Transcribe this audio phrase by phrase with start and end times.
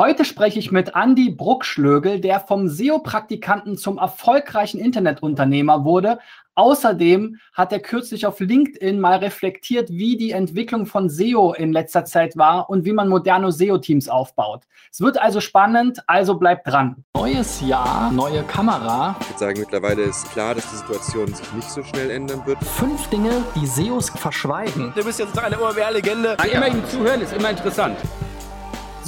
[0.00, 6.20] Heute spreche ich mit Andy Bruckschlögel, der vom SEO-Praktikanten zum erfolgreichen Internetunternehmer wurde.
[6.54, 12.06] Außerdem hat er kürzlich auf LinkedIn mal reflektiert, wie die Entwicklung von SEO in letzter
[12.06, 14.62] Zeit war und wie man moderne SEO-Teams aufbaut.
[14.90, 17.04] Es wird also spannend, also bleibt dran.
[17.14, 19.16] Neues Jahr, neue Kamera.
[19.20, 22.56] Ich würde sagen, mittlerweile ist klar, dass die Situation sich nicht so schnell ändern wird.
[22.64, 24.94] Fünf Dinge, die SEOs verschweigen.
[24.96, 26.38] Du bist jetzt eine OMR-Legende.
[26.50, 27.98] Immer ihm zuhören ist immer interessant.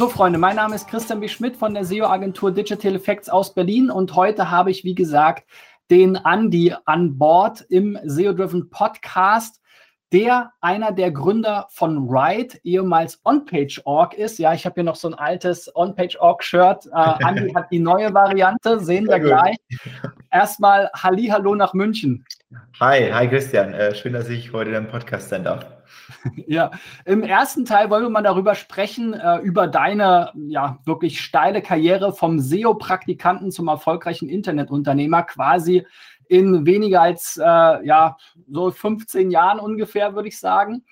[0.02, 1.28] So, Freunde, mein Name ist Christian B.
[1.28, 5.48] Schmidt von der SEO-Agentur Digital Effects aus Berlin und heute habe ich, wie gesagt,
[5.92, 9.60] den Andy an Bord im SEO-Driven Podcast,
[10.12, 14.40] der einer der Gründer von Ride, ehemals OnPage.org ist.
[14.40, 16.86] Ja, ich habe hier noch so ein altes OnPage.org-Shirt.
[16.92, 19.54] Äh, Andy hat die neue Variante, sehen wir gleich.
[20.32, 22.24] Erstmal Hallo nach München.
[22.80, 23.72] Hi, hi Christian.
[23.72, 25.64] Äh, schön, dass ich heute im Podcast sein darf.
[26.46, 26.70] Ja,
[27.04, 32.12] im ersten Teil wollen wir mal darüber sprechen, äh, über deine ja wirklich steile Karriere
[32.12, 35.86] vom SEO-Praktikanten zum erfolgreichen Internetunternehmer, quasi
[36.28, 38.16] in weniger als äh, ja
[38.48, 40.84] so 15 Jahren ungefähr, würde ich sagen.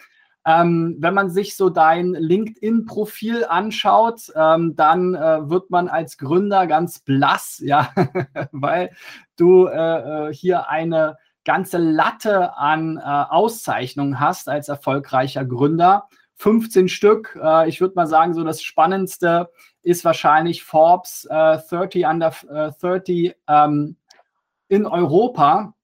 [0.46, 6.66] Ähm, wenn man sich so dein LinkedIn-Profil anschaut, ähm, dann äh, wird man als Gründer
[6.66, 7.92] ganz blass, ja,
[8.52, 8.90] weil
[9.36, 16.08] du äh, äh hier eine ganze Latte an äh, Auszeichnungen hast als erfolgreicher Gründer.
[16.36, 17.38] 15 Stück.
[17.42, 19.50] Äh, ich würde mal sagen, so das Spannendste
[19.82, 22.30] ist wahrscheinlich Forbes äh, 30 under
[22.80, 23.96] 30 äh, ähm,
[24.68, 25.74] in Europa.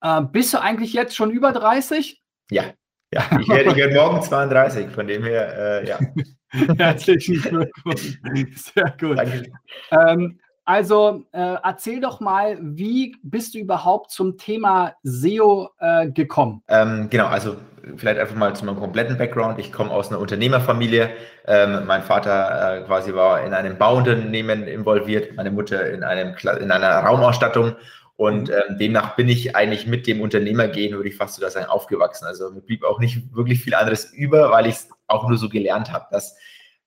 [0.00, 2.20] Äh, bist du eigentlich jetzt schon über 30?
[2.50, 2.64] Ja,
[3.12, 3.22] ja.
[3.40, 5.98] Ich werde, ich werde morgen 32, von dem her, äh, ja.
[6.78, 8.18] Herzlichen Glückwunsch.
[8.56, 9.18] Sehr gut.
[9.18, 9.52] Danke.
[9.90, 16.62] Ähm, also äh, erzähl doch mal, wie bist du überhaupt zum Thema SEO äh, gekommen?
[16.68, 17.56] Ähm, genau, also
[17.96, 19.58] vielleicht einfach mal zu meinem kompletten Background.
[19.58, 21.08] Ich komme aus einer Unternehmerfamilie.
[21.46, 26.70] Ähm, mein Vater äh, quasi war in einem Bauunternehmen involviert, meine Mutter in, einem, in
[26.70, 27.74] einer Raumausstattung.
[28.16, 28.54] Und mhm.
[28.68, 32.26] ähm, demnach bin ich eigentlich mit dem Unternehmergehen, würde ich fast sogar sagen, aufgewachsen.
[32.26, 35.48] Also mir blieb auch nicht wirklich viel anderes über, weil ich es auch nur so
[35.48, 36.36] gelernt habe, dass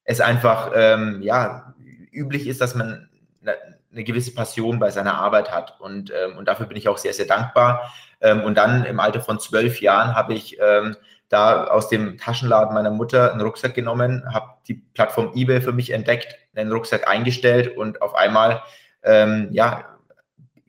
[0.03, 1.73] es einfach ähm, ja,
[2.11, 3.07] üblich ist, dass man
[3.43, 5.79] eine gewisse Passion bei seiner Arbeit hat.
[5.79, 7.91] Und, ähm, und dafür bin ich auch sehr, sehr dankbar.
[8.21, 10.95] Ähm, und dann im Alter von zwölf Jahren habe ich ähm,
[11.29, 15.91] da aus dem Taschenladen meiner Mutter einen Rucksack genommen, habe die Plattform eBay für mich
[15.91, 18.61] entdeckt, einen Rucksack eingestellt und auf einmal,
[19.03, 19.85] ähm, ja,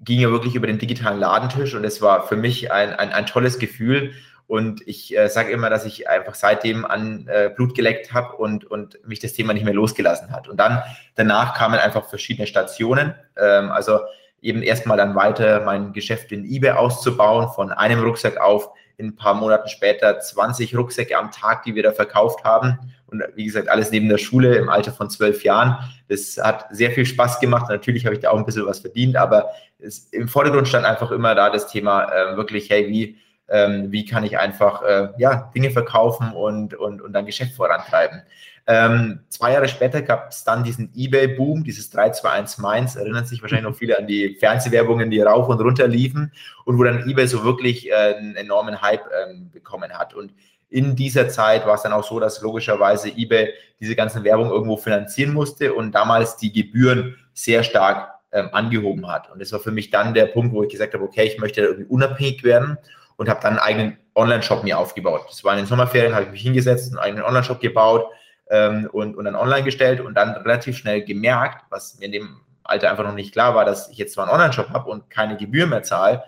[0.04, 3.26] ging er wirklich über den digitalen Ladentisch und es war für mich ein, ein, ein
[3.26, 4.12] tolles Gefühl
[4.52, 8.66] und ich äh, sage immer, dass ich einfach seitdem an äh, Blut geleckt habe und,
[8.66, 10.46] und mich das Thema nicht mehr losgelassen hat.
[10.46, 10.82] Und dann
[11.14, 13.14] danach kamen einfach verschiedene Stationen.
[13.38, 14.00] Ähm, also
[14.42, 18.68] eben erstmal dann weiter mein Geschäft in eBay auszubauen, von einem Rucksack auf
[18.98, 22.92] in ein paar Monaten später 20 Rucksäcke am Tag, die wir da verkauft haben.
[23.06, 25.78] Und wie gesagt, alles neben der Schule im Alter von zwölf Jahren.
[26.08, 27.70] Das hat sehr viel Spaß gemacht.
[27.70, 29.48] Natürlich habe ich da auch ein bisschen was verdient, aber
[29.78, 33.16] es, im Vordergrund stand einfach immer da das Thema äh, wirklich, hey, wie
[33.48, 38.22] ähm, wie kann ich einfach äh, ja, Dinge verkaufen und, und, und dann Geschäft vorantreiben.
[38.66, 43.68] Ähm, zwei Jahre später gab es dann diesen Ebay-Boom, dieses 321 Mainz, erinnern sich wahrscheinlich
[43.68, 46.32] noch viele an die Fernsehwerbungen, die rauf und runter liefen
[46.64, 50.14] und wo dann Ebay so wirklich äh, einen enormen Hype ähm, bekommen hat.
[50.14, 50.32] Und
[50.70, 54.76] in dieser Zeit war es dann auch so, dass logischerweise eBay diese ganzen Werbung irgendwo
[54.76, 59.30] finanzieren musste und damals die Gebühren sehr stark ähm, angehoben hat.
[59.30, 61.60] Und das war für mich dann der Punkt, wo ich gesagt habe, okay, ich möchte
[61.60, 62.78] irgendwie unabhängig werden
[63.16, 65.22] und habe dann einen eigenen Online-Shop mir aufgebaut.
[65.28, 68.06] Das war in den Sommerferien, habe ich mich hingesetzt, einen eigenen Online-Shop gebaut
[68.50, 72.40] ähm, und, und dann online gestellt und dann relativ schnell gemerkt, was mir in dem
[72.64, 75.36] Alter einfach noch nicht klar war, dass ich jetzt zwar einen Online-Shop habe und keine
[75.36, 76.22] Gebühr mehr zahle,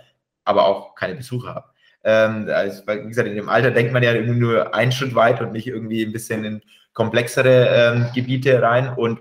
[0.44, 1.66] aber auch keine Besucher habe.
[2.04, 5.40] Ähm, also, wie gesagt, in dem Alter denkt man ja irgendwie nur einen Schritt weit
[5.40, 6.62] und nicht irgendwie ein bisschen in
[6.92, 8.92] komplexere ähm, Gebiete rein.
[8.94, 9.20] Und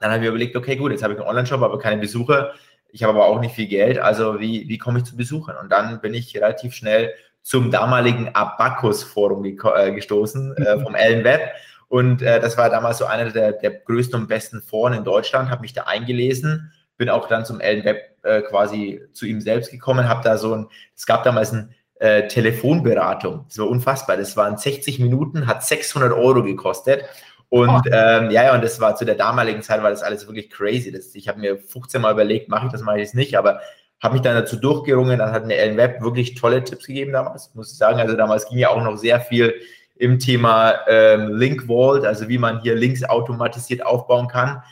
[0.00, 2.52] dann habe ich überlegt, okay, gut, jetzt habe ich einen Online-Shop, aber keine Besucher.
[2.92, 5.56] Ich habe aber auch nicht viel Geld, also wie, wie komme ich zu Besuchern?
[5.56, 11.52] Und dann bin ich relativ schnell zum damaligen Abacus-Forum äh, gestoßen äh, vom Ellen Web.
[11.88, 15.50] Und äh, das war damals so einer der, der größten und besten Foren in Deutschland,
[15.50, 19.70] habe mich da eingelesen, bin auch dann zum Ellen Web äh, quasi zu ihm selbst
[19.70, 24.36] gekommen, habe da so ein, es gab damals ein äh, Telefonberatung, das war unfassbar, das
[24.36, 27.04] waren 60 Minuten, hat 600 Euro gekostet
[27.50, 27.80] und oh.
[27.86, 30.92] ähm, ja, ja, und das war zu der damaligen Zeit, war das alles wirklich crazy.
[30.92, 33.60] Das, ich habe mir 15 Mal überlegt, mache ich das, mache ich es nicht, aber
[34.00, 35.18] habe mich dann dazu durchgerungen.
[35.18, 37.98] Dann hat mir Ellen Web wirklich tolle Tipps gegeben damals, muss ich sagen.
[37.98, 39.54] Also damals ging ja auch noch sehr viel
[39.96, 44.62] im Thema ähm, Link Vault, also wie man hier Links automatisiert aufbauen kann.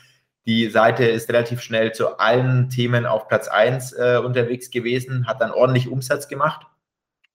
[0.46, 5.42] Die Seite ist relativ schnell zu allen Themen auf Platz 1 äh, unterwegs gewesen, hat
[5.42, 6.66] dann ordentlich Umsatz gemacht.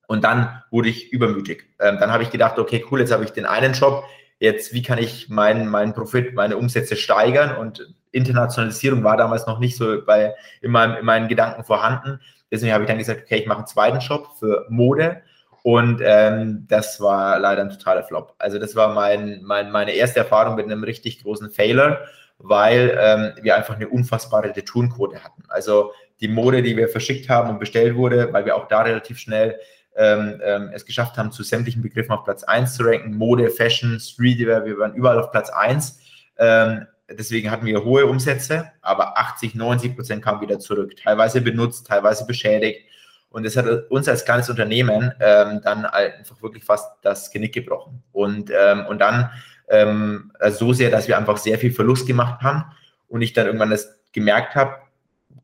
[0.07, 1.65] Und dann wurde ich übermütig.
[1.79, 4.05] Ähm, dann habe ich gedacht, okay, cool, jetzt habe ich den einen Shop,
[4.43, 9.57] jetzt, wie kann ich meinen mein Profit, meine Umsätze steigern und Internationalisierung war damals noch
[9.57, 12.19] nicht so bei, in, meinem, in meinen Gedanken vorhanden.
[12.51, 15.21] Deswegen habe ich dann gesagt, okay, ich mache einen zweiten Shop für Mode
[15.61, 18.35] und ähm, das war leider ein totaler Flop.
[18.37, 22.01] Also das war mein, mein, meine erste Erfahrung mit einem richtig großen Failer,
[22.37, 25.43] weil ähm, wir einfach eine unfassbare Retourenquote hatten.
[25.47, 29.19] Also die Mode, die wir verschickt haben und bestellt wurde, weil wir auch da relativ
[29.19, 29.57] schnell
[29.95, 33.15] ähm, ähm, es geschafft haben, zu sämtlichen Begriffen auf Platz 1 zu ranken.
[33.15, 35.99] Mode, Fashion, Streetwear, wir waren überall auf Platz 1.
[36.37, 40.95] Ähm, deswegen hatten wir hohe Umsätze, aber 80, 90 Prozent kamen wieder zurück.
[40.95, 42.87] Teilweise benutzt, teilweise beschädigt.
[43.29, 48.03] Und das hat uns als kleines Unternehmen ähm, dann einfach wirklich fast das Genick gebrochen.
[48.11, 49.31] Und, ähm, und dann
[49.69, 52.65] ähm, also so sehr, dass wir einfach sehr viel Verlust gemacht haben
[53.07, 54.75] und ich dann irgendwann das gemerkt habe,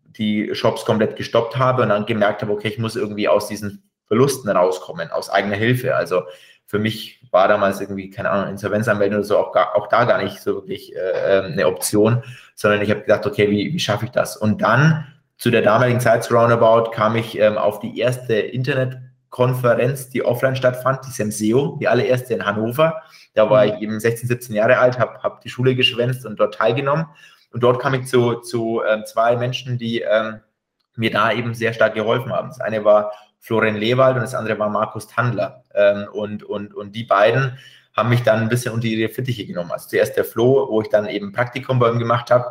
[0.05, 3.88] die Shops komplett gestoppt habe und dann gemerkt habe, okay, ich muss irgendwie aus diesen
[4.09, 5.95] Verlusten rauskommen, aus eigener Hilfe.
[5.95, 6.23] Also
[6.65, 10.21] für mich war damals irgendwie, keine Ahnung, Insolvenzanmeldung oder so auch, gar, auch da gar
[10.21, 12.23] nicht so wirklich äh, ähm, eine Option,
[12.55, 14.35] sondern ich habe gedacht, okay, wie, wie schaffe ich das?
[14.35, 15.07] Und dann
[15.37, 20.55] zu der damaligen Zeit, zu Roundabout, kam ich ähm, auf die erste Internetkonferenz, die offline
[20.55, 23.01] stattfand, die Senseo, die allererste in Hannover.
[23.35, 26.55] Da war ich eben 16, 17 Jahre alt, habe hab die Schule geschwänzt und dort
[26.55, 27.05] teilgenommen.
[27.51, 30.41] Und dort kam ich zu, zu ähm, zwei Menschen, die ähm,
[30.95, 32.49] mir da eben sehr stark geholfen haben.
[32.49, 35.63] Das eine war Florian Lewald und das andere war Markus Tandler.
[35.73, 37.57] Ähm, und, und, und die beiden
[37.95, 39.71] haben mich dann ein bisschen unter ihre Fittiche genommen.
[39.71, 42.45] Also zuerst der Flo, wo ich dann eben Praktikum bei ihm gemacht habe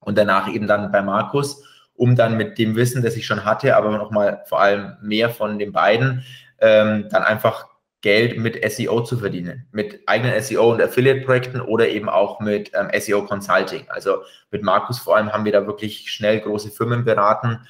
[0.00, 1.64] und danach eben dann bei Markus,
[1.94, 5.58] um dann mit dem Wissen, das ich schon hatte, aber nochmal vor allem mehr von
[5.58, 6.24] den beiden,
[6.58, 7.66] ähm, dann einfach
[8.02, 12.88] Geld mit SEO zu verdienen, mit eigenen SEO und Affiliate-Projekten oder eben auch mit ähm,
[12.98, 13.84] SEO Consulting.
[13.88, 17.60] Also mit Markus vor allem haben wir da wirklich schnell große Firmen beraten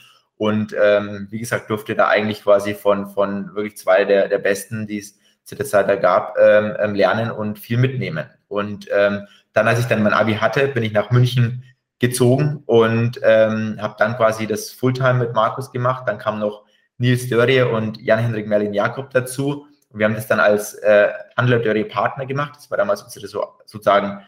[0.40, 4.86] und ähm, wie gesagt durfte da eigentlich quasi von, von wirklich zwei der, der Besten,
[4.86, 8.24] die es zu der Zeit da gab, ähm, ähm, lernen und viel mitnehmen.
[8.48, 11.62] Und ähm, dann, als ich dann mein Abi hatte, bin ich nach München
[11.98, 16.04] gezogen und ähm, habe dann quasi das Fulltime mit Markus gemacht.
[16.08, 16.64] Dann kam noch
[16.96, 19.66] Nils Dörrie und Jan-Henrik Merlin-Jakob dazu.
[19.90, 22.54] Und wir haben das dann als äh, Handler Dörrie Partner gemacht.
[22.56, 24.22] Das war damals unsere so, sozusagen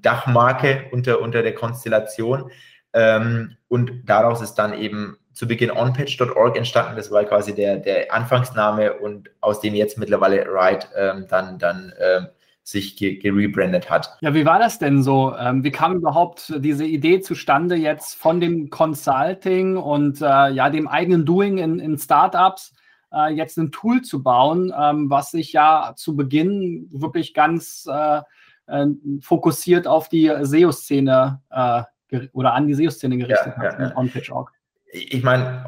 [0.00, 2.52] Dachmarke unter, unter der Konstellation.
[2.92, 6.96] Ähm, und daraus ist dann eben zu Beginn onpatch.org entstanden.
[6.96, 11.92] Das war quasi der, der Anfangsname und aus dem jetzt mittlerweile Ride ähm, dann, dann
[12.00, 12.26] ähm,
[12.62, 14.16] sich gerebrandet hat.
[14.20, 15.34] Ja, wie war das denn so?
[15.36, 20.86] Ähm, wie kam überhaupt diese Idee zustande jetzt von dem Consulting und äh, ja dem
[20.88, 22.74] eigenen Doing in, in Startups?
[23.12, 28.20] äh, jetzt ein Tool zu bauen, ähm, was sich ja zu Beginn wirklich ganz äh,
[28.66, 28.86] äh,
[29.20, 31.82] fokussiert auf die SEO-Szene äh,
[32.32, 33.96] oder an die SEO-Szene gerichtet ja, hat ja, ja.
[33.96, 34.52] OnPitch.org.
[34.92, 35.64] Ich meine,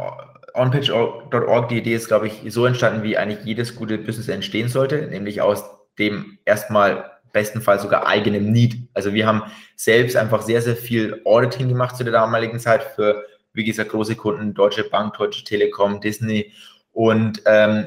[0.55, 5.07] OnPitch.org, die Idee ist, glaube ich, so entstanden, wie eigentlich jedes gute Business entstehen sollte,
[5.07, 5.65] nämlich aus
[5.99, 8.89] dem erstmal bestenfalls sogar eigenem Need.
[8.95, 9.43] Also wir haben
[9.77, 13.25] selbst einfach sehr, sehr viel Auditing gemacht zu der damaligen Zeit für,
[13.55, 16.53] wie gesagt, große Kunden, Deutsche Bank, Deutsche Telekom, Disney
[16.93, 17.87] und ähm,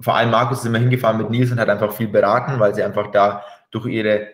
[0.00, 2.82] vor allem Markus ist immer hingefahren mit Nils und hat einfach viel beraten, weil sie
[2.82, 4.28] einfach da durch ihre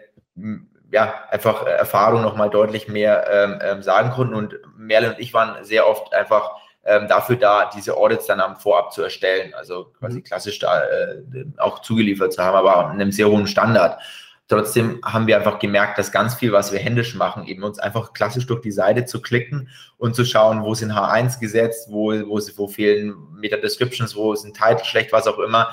[0.91, 4.35] ja, einfach Erfahrung nochmal deutlich mehr ähm, ähm, sagen konnten.
[4.35, 6.53] Und Merle und ich waren sehr oft einfach
[6.85, 9.55] ähm, dafür da, diese Audits dann am Vorab zu erstellen.
[9.55, 10.25] Also quasi mhm.
[10.25, 11.23] klassisch da äh,
[11.57, 13.99] auch zugeliefert zu haben, aber an einem sehr hohen Standard.
[14.47, 18.13] Trotzdem haben wir einfach gemerkt, dass ganz viel, was wir händisch machen, eben uns einfach
[18.13, 22.39] klassisch durch die Seite zu klicken und zu schauen, wo sind H1 gesetzt, wo, wo,
[22.57, 25.71] wo fehlen Meta-Descriptions, wo ist ein Titel schlecht, was auch immer.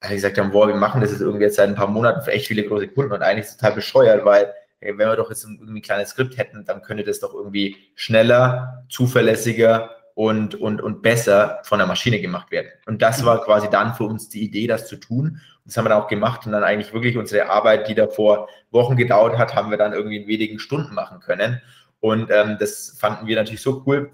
[0.00, 2.22] Da ich gesagt haben, boah, wir machen das jetzt irgendwie jetzt seit ein paar Monaten
[2.22, 5.80] für echt viele große Kunden und eigentlich total bescheuert, weil wenn wir doch jetzt irgendwie
[5.80, 11.60] ein kleines Skript hätten, dann könnte das doch irgendwie schneller, zuverlässiger und, und, und besser
[11.64, 12.68] von der Maschine gemacht werden.
[12.86, 15.40] Und das war quasi dann für uns die Idee, das zu tun.
[15.64, 18.96] Das haben wir dann auch gemacht und dann eigentlich wirklich unsere Arbeit, die davor Wochen
[18.96, 21.60] gedauert hat, haben wir dann irgendwie in wenigen Stunden machen können.
[22.00, 24.10] Und ähm, das fanden wir natürlich so cool,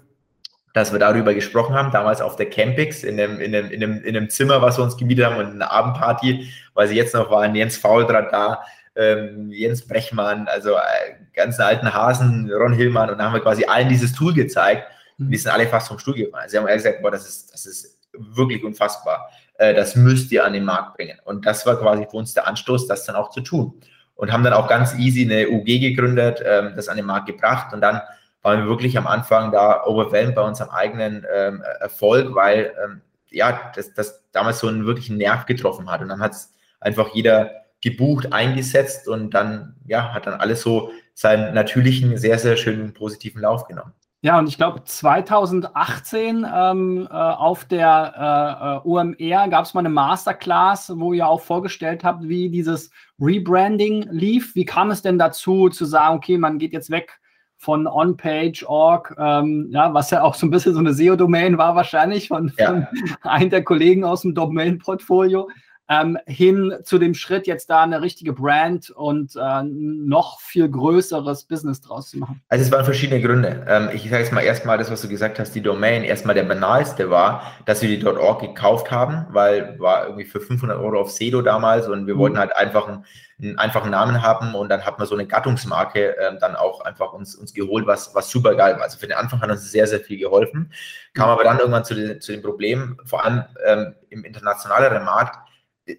[0.75, 4.03] dass wir darüber gesprochen haben, damals auf der Campix in einem, in einem, in einem,
[4.03, 7.31] in einem Zimmer, was wir uns gemietet haben und eine Abendparty, weil sie jetzt noch
[7.31, 8.61] waren, Jens Fauldraht da,
[8.95, 13.65] ähm, Jens Brechmann, also äh, ganzen alten Hasen, Ron Hillmann und dann haben wir quasi
[13.65, 14.85] allen dieses Tool gezeigt
[15.17, 15.31] Mhm.
[15.31, 16.49] Die sind alle fast vom Stuhl gefallen.
[16.49, 19.29] Sie haben gesagt, boah, das ist, das ist wirklich unfassbar.
[19.57, 21.19] Äh, das müsst ihr an den Markt bringen.
[21.23, 23.79] Und das war quasi für uns der Anstoß, das dann auch zu tun.
[24.15, 27.73] Und haben dann auch ganz easy eine UG gegründet, ähm, das an den Markt gebracht.
[27.73, 28.01] Und dann
[28.45, 33.71] waren wir wirklich am Anfang da overwhelmed bei unserem eigenen ähm, Erfolg, weil ähm, ja,
[33.75, 36.01] das, das damals so einen wirklichen Nerv getroffen hat.
[36.01, 37.49] Und dann hat es einfach jeder
[37.81, 43.41] gebucht, eingesetzt und dann, ja, hat dann alles so seinen natürlichen, sehr, sehr schönen positiven
[43.41, 43.93] Lauf genommen.
[44.21, 49.89] Ja, und ich glaube 2018 ähm, äh, auf der äh, OMR gab es mal eine
[49.89, 54.53] Masterclass, wo ihr auch vorgestellt habt, wie dieses Rebranding lief.
[54.53, 57.19] Wie kam es denn dazu, zu sagen, okay, man geht jetzt weg
[57.65, 62.27] von OnPage.org, ähm, ja, was ja auch so ein bisschen so eine SEO-Domain war wahrscheinlich
[62.27, 62.67] von, ja.
[62.67, 62.87] von
[63.23, 65.49] einem der Kollegen aus dem Domain-Portfolio
[65.87, 71.43] ähm, hin zu dem Schritt, jetzt da eine richtige Brand und äh, noch viel größeres
[71.43, 72.41] Business draus zu machen?
[72.49, 73.65] Also es waren verschiedene Gründe.
[73.67, 76.03] Ähm, ich sage jetzt mal erstmal das, was du gesagt hast, die Domain.
[76.03, 80.79] Erstmal der banalste war, dass wir die .org gekauft haben, weil war irgendwie für 500
[80.79, 82.19] Euro auf Sedo damals und wir mhm.
[82.19, 83.05] wollten halt einfach einen,
[83.39, 87.13] einen, einfachen Namen haben und dann hat man so eine Gattungsmarke ähm, dann auch einfach
[87.13, 88.83] uns, uns geholt, was, was super geil war.
[88.83, 90.71] Also für den Anfang hat uns sehr, sehr viel geholfen.
[91.13, 95.44] Kam aber dann irgendwann zu, den, zu dem Problem, vor allem ähm, im internationaleren Markt,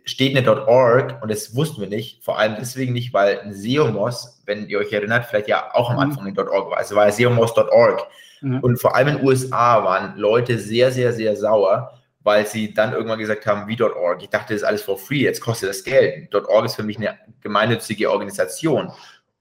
[0.05, 4.43] steht eine .org und das wussten wir nicht, vor allem deswegen nicht, weil ein SEOMOS,
[4.45, 6.03] wenn ihr euch erinnert, vielleicht ja auch am mhm.
[6.03, 8.07] Anfang eine .org war, also war ja SEOMOS.org
[8.41, 8.61] mhm.
[8.61, 12.93] und vor allem in den USA waren Leute sehr, sehr, sehr sauer, weil sie dann
[12.93, 14.21] irgendwann gesagt haben, wie .org.
[14.21, 16.35] Ich dachte, das ist alles for free, jetzt kostet das Geld.
[16.35, 18.91] .org ist für mich eine gemeinnützige Organisation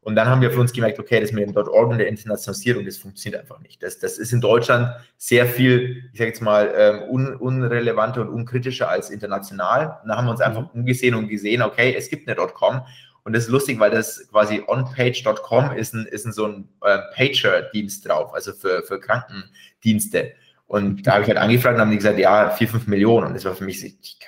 [0.05, 2.85] und dann haben wir für uns gemerkt, okay, das mit dem .org und der Internationalisierung,
[2.85, 3.81] das funktioniert einfach nicht.
[3.81, 8.29] Das, das ist in Deutschland sehr viel, ich sage jetzt mal, ähm, un, unrelevanter und
[8.29, 9.97] unkritischer als international.
[10.03, 10.81] Und dann haben wir uns einfach mhm.
[10.81, 12.81] umgesehen und gesehen, okay, es gibt eine .com.
[13.23, 16.99] Und das ist lustig, weil das quasi onpage.com ist, ein, ist ein, so ein äh,
[17.15, 20.33] Pager-Dienst drauf, also für, für Krankendienste.
[20.67, 23.25] Und da habe ich halt angefragt und haben die gesagt, ja, 4, 5 Millionen.
[23.25, 24.19] Und das war für mich, ich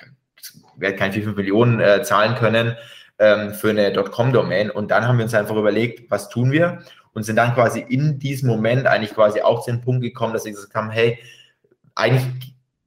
[0.76, 2.76] werde keine 4, 5 Millionen äh, zahlen können
[3.18, 4.70] ähm, für eine .com-Domain.
[4.70, 6.82] Und dann haben wir uns einfach überlegt, was tun wir?
[7.12, 10.44] Und sind dann quasi in diesem Moment eigentlich quasi auch zu dem Punkt gekommen, dass
[10.44, 11.18] wir gesagt haben, hey,
[11.94, 12.24] eigentlich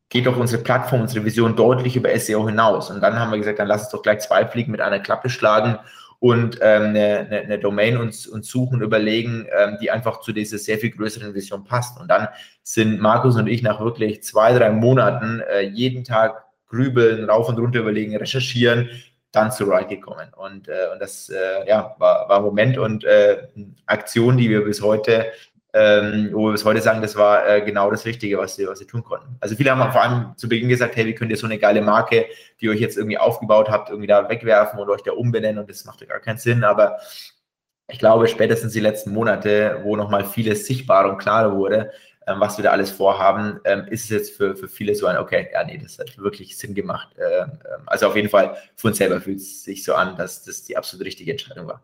[0.10, 2.90] geht doch unsere Plattform, unsere Vision deutlich über SEO hinaus.
[2.90, 5.30] Und dann haben wir gesagt, dann lass uns doch gleich zwei Fliegen mit einer Klappe
[5.30, 5.80] schlagen
[6.20, 10.60] und ähm, eine, eine, eine, Domain uns, uns suchen überlegen, ähm, die einfach zu dieser
[10.60, 12.00] sehr viel größeren Vision passt.
[12.00, 12.28] Und dann
[12.62, 17.58] sind Markus und ich nach wirklich zwei, drei Monaten äh, jeden Tag grübeln, rauf und
[17.58, 18.90] runter überlegen, recherchieren,
[19.32, 20.30] dann zu Ride gekommen.
[20.36, 23.48] Und, äh, und das äh, ja, war, war Moment und äh,
[23.86, 25.32] Aktion, die wir bis heute,
[25.74, 28.82] ähm, wo wir bis heute sagen, das war äh, genau das Richtige, was wir, was
[28.82, 29.38] wir tun konnten.
[29.40, 31.82] Also viele haben vor allem zu Beginn gesagt, hey, wie könnt ihr so eine geile
[31.82, 32.26] Marke,
[32.60, 35.70] die ihr euch jetzt irgendwie aufgebaut habt, irgendwie da wegwerfen oder euch da umbenennen und
[35.70, 36.66] das macht ja gar keinen Sinn.
[36.66, 37.00] Aber
[37.88, 41.92] ich glaube, spätestens die letzten Monate, wo nochmal vieles sichtbarer und klarer wurde,
[42.28, 45.18] ähm, was wir da alles vorhaben, ähm, ist es jetzt für, für viele so ein,
[45.18, 47.10] okay, ja, nee, das hat wirklich Sinn gemacht.
[47.18, 50.64] Ähm, also auf jeden Fall, für uns selber fühlt es sich so an, dass das
[50.64, 51.82] die absolut richtige Entscheidung war.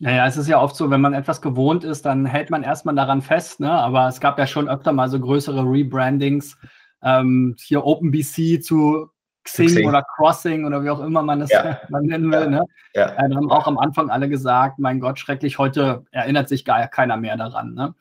[0.00, 2.94] Naja, es ist ja oft so, wenn man etwas gewohnt ist, dann hält man erstmal
[2.94, 3.70] daran fest, ne?
[3.70, 6.56] aber es gab ja schon öfter mal so größere Rebrandings,
[7.02, 9.10] ähm, hier OpenBC zu
[9.48, 11.80] Xing, Xing, oder Crossing oder wie auch immer man es ja.
[11.88, 12.40] nennen will.
[12.40, 12.48] Ja.
[12.48, 12.64] Ne?
[12.94, 13.06] Ja.
[13.16, 16.86] Äh, da haben auch am Anfang alle gesagt, mein Gott, schrecklich, heute erinnert sich gar
[16.88, 17.74] keiner mehr daran.
[17.74, 17.94] Ne?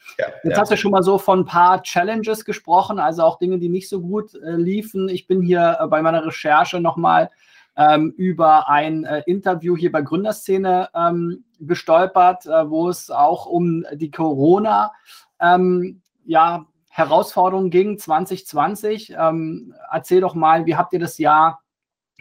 [0.44, 3.70] Jetzt hast du schon mal so von ein paar Challenges gesprochen, also auch Dinge, die
[3.70, 5.10] nicht so gut äh, liefen.
[5.10, 7.30] Ich bin hier äh, bei meiner Recherche nochmal
[7.78, 13.86] ähm, über ein äh, Interview hier bei Gründerszene ähm, gestolpert, äh, wo es auch um
[13.94, 14.92] die Corona
[15.40, 16.66] ähm, ja,
[16.98, 19.16] Herausforderungen ging 2020.
[19.18, 21.62] Ähm, erzähl doch mal, wie habt ihr das Jahr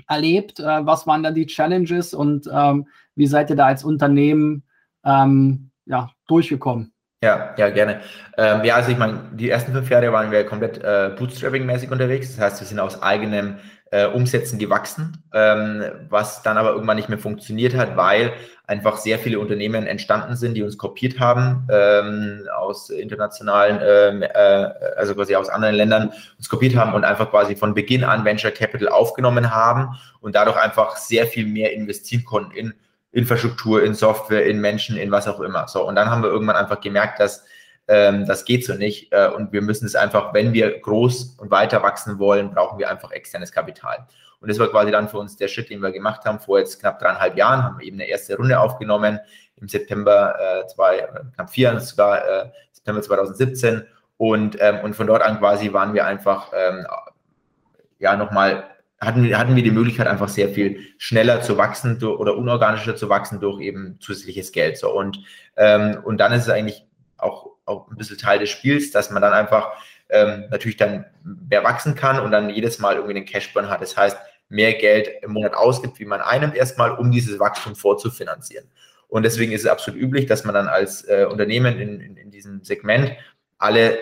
[0.07, 0.61] erlebt?
[0.61, 4.65] Äh, was waren da die Challenges und ähm, wie seid ihr da als Unternehmen
[5.03, 6.93] ähm, ja, durchgekommen?
[7.23, 8.03] Ja, ja, gerne.
[8.37, 12.37] Ähm, ja, also ich meine, die ersten fünf Jahre waren wir komplett äh, Bootstrapping-mäßig unterwegs.
[12.37, 13.57] Das heißt, wir sind aus eigenem
[13.91, 18.35] äh, Umsätzen gewachsen, ähm, was dann aber irgendwann nicht mehr funktioniert hat, weil
[18.67, 24.71] einfach sehr viele Unternehmen entstanden sind, die uns kopiert haben ähm, aus internationalen, ähm, äh,
[24.97, 28.51] also quasi aus anderen Ländern uns kopiert haben und einfach quasi von Beginn an Venture
[28.51, 32.75] Capital aufgenommen haben und dadurch einfach sehr viel mehr investieren konnten in
[33.13, 35.69] Infrastruktur, in Software, in Menschen, in was auch immer.
[35.69, 37.45] So und dann haben wir irgendwann einfach gemerkt, dass
[37.89, 39.13] ähm, das geht so nicht.
[39.13, 42.91] Äh, und wir müssen es einfach, wenn wir groß und weiter wachsen wollen, brauchen wir
[42.91, 44.07] einfach externes Kapital.
[44.41, 46.41] Und das war quasi dann für uns der Schritt, den wir gemacht haben.
[46.41, 49.19] Vor jetzt knapp dreieinhalb Jahren haben wir eben eine erste Runde aufgenommen
[49.57, 53.83] im September äh, zwei, äh, knapp vier, sogar äh, September 2017.
[54.19, 56.87] Und, ähm, und von dort an quasi waren wir einfach ähm,
[57.99, 58.65] ja nochmal
[59.01, 63.41] hatten, hatten wir die Möglichkeit, einfach sehr viel schneller zu wachsen oder unorganischer zu wachsen
[63.41, 64.79] durch eben zusätzliches Geld.
[64.79, 64.91] So.
[64.91, 65.19] Und,
[65.57, 66.87] ähm, und dann ist es eigentlich
[67.19, 69.73] auch auch ein bisschen Teil des Spiels, dass man dann einfach
[70.09, 73.83] ähm, natürlich dann mehr wachsen kann und dann jedes Mal irgendwie einen Cashburn hat.
[73.83, 74.17] Das heißt,
[74.49, 78.69] mehr Geld im Monat ausgibt, wie man einnimmt, erstmal, um dieses Wachstum vorzufinanzieren.
[79.09, 82.31] Und deswegen ist es absolut üblich, dass man dann als äh, Unternehmen in, in, in
[82.31, 83.13] diesem Segment
[83.59, 83.99] alle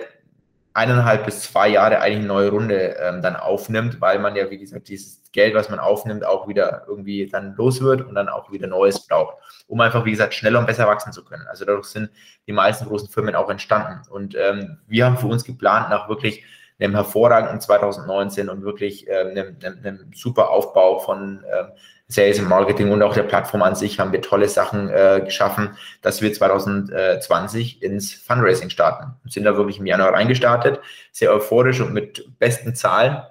[0.75, 4.59] eineinhalb bis zwei Jahre eigentlich eine neue Runde ähm, dann aufnimmt, weil man ja, wie
[4.59, 8.51] gesagt, dieses Geld, was man aufnimmt, auch wieder irgendwie dann los wird und dann auch
[8.51, 9.37] wieder Neues braucht,
[9.69, 11.47] um einfach, wie gesagt, schneller und besser wachsen zu können.
[11.49, 12.11] Also dadurch sind
[12.49, 14.03] die meisten großen Firmen auch entstanden.
[14.11, 16.45] Und ähm, wir haben für uns geplant, nach wirklich
[16.81, 21.67] einem hervorragenden 2019 und wirklich ähm, einem, einem, super Aufbau von ähm,
[22.09, 25.77] Sales und Marketing und auch der Plattform an sich haben wir tolle Sachen äh, geschaffen,
[26.03, 30.81] dass wir 2020 ins Fundraising starten und sind da wirklich im Januar reingestartet,
[31.13, 33.23] sehr euphorisch und mit besten Zahlen.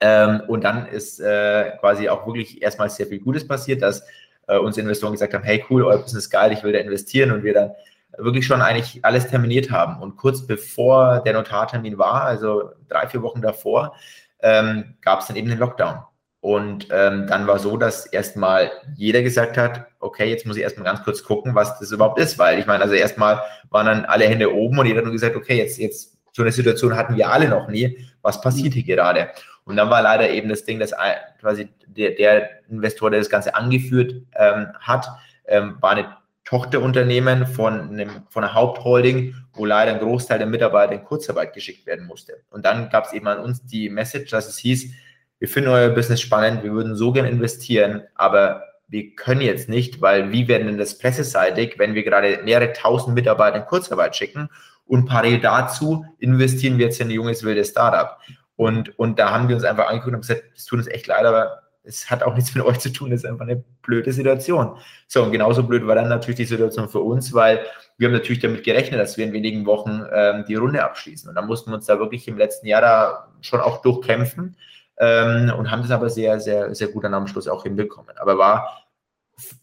[0.00, 4.04] Ähm, und dann ist äh, quasi auch wirklich erstmal sehr viel Gutes passiert, dass
[4.48, 7.30] äh, uns Investoren gesagt haben, hey cool, euer Business ist geil, ich will da investieren
[7.30, 7.70] und wir dann
[8.18, 10.00] wirklich schon eigentlich alles terminiert haben.
[10.00, 13.94] Und kurz bevor der Notartermin war, also drei, vier Wochen davor,
[14.40, 16.00] ähm, gab es dann eben den Lockdown.
[16.40, 20.84] Und ähm, dann war so, dass erstmal jeder gesagt hat, okay, jetzt muss ich erstmal
[20.84, 23.40] ganz kurz gucken, was das überhaupt ist, weil ich meine, also erstmal
[23.70, 26.52] waren dann alle Hände oben und jeder hat nur gesagt, okay, jetzt, jetzt so eine
[26.52, 29.30] Situation hatten wir alle noch nie, was passiert hier gerade?
[29.64, 30.92] Und dann war leider eben das Ding, dass
[31.40, 35.06] quasi der, der Investor, der das Ganze angeführt ähm, hat,
[35.46, 36.14] ähm, war eine
[36.54, 41.84] Tochterunternehmen von, einem, von einer Hauptholding, wo leider ein Großteil der Mitarbeiter in Kurzarbeit geschickt
[41.84, 42.44] werden musste.
[42.48, 44.92] Und dann gab es eben an uns die Message, dass es hieß,
[45.40, 50.00] wir finden euer Business spannend, wir würden so gern investieren, aber wir können jetzt nicht,
[50.00, 54.48] weil wie werden denn das presseseitig, wenn wir gerade mehrere tausend Mitarbeiter in Kurzarbeit schicken
[54.86, 58.18] und parallel dazu investieren wir jetzt in ein junges, wildes Startup.
[58.54, 61.24] Und, und da haben wir uns einfach angeguckt und gesagt, es tut uns echt leid,
[61.24, 64.78] aber es hat auch nichts mit euch zu tun, es ist einfach eine blöde Situation.
[65.06, 67.60] So, und genauso blöd war dann natürlich die Situation für uns, weil
[67.98, 71.28] wir haben natürlich damit gerechnet, dass wir in wenigen Wochen ähm, die Runde abschließen.
[71.28, 74.56] Und dann mussten wir uns da wirklich im letzten Jahr da schon auch durchkämpfen
[74.98, 78.16] ähm, und haben das aber sehr, sehr, sehr gut dann am Schluss auch hinbekommen.
[78.16, 78.84] Aber war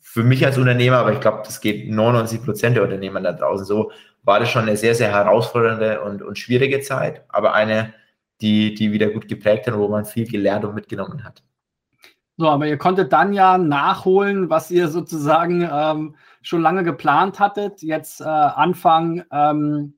[0.01, 3.65] für mich als Unternehmer, aber ich glaube, das geht 99 Prozent der Unternehmer da draußen
[3.65, 3.91] so,
[4.23, 7.93] war das schon eine sehr, sehr herausfordernde und, und schwierige Zeit, aber eine,
[8.41, 11.43] die, die wieder gut geprägt hat und wo man viel gelernt und mitgenommen hat.
[12.37, 17.81] So, aber ihr konntet dann ja nachholen, was ihr sozusagen ähm, schon lange geplant hattet,
[17.81, 19.93] jetzt äh, Anfang, ähm,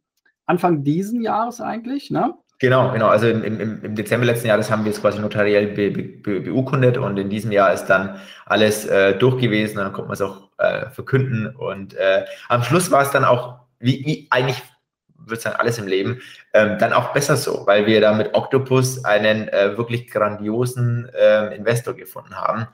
[0.45, 2.33] Anfang diesen Jahres eigentlich, ne?
[2.59, 3.07] Genau, genau.
[3.07, 6.97] Also im, im, im Dezember letzten Jahres haben wir es quasi notariell be, be, beurkundet
[6.97, 10.49] und in diesem Jahr ist dann alles äh, durch gewesen dann konnte man es auch
[10.59, 11.53] äh, verkünden.
[11.55, 14.61] Und äh, am Schluss war es dann auch, wie, wie eigentlich
[15.25, 16.21] würde sagen, alles im Leben,
[16.53, 21.55] ähm, dann auch besser so, weil wir da mit Octopus einen äh, wirklich grandiosen äh,
[21.55, 22.67] Investor gefunden haben.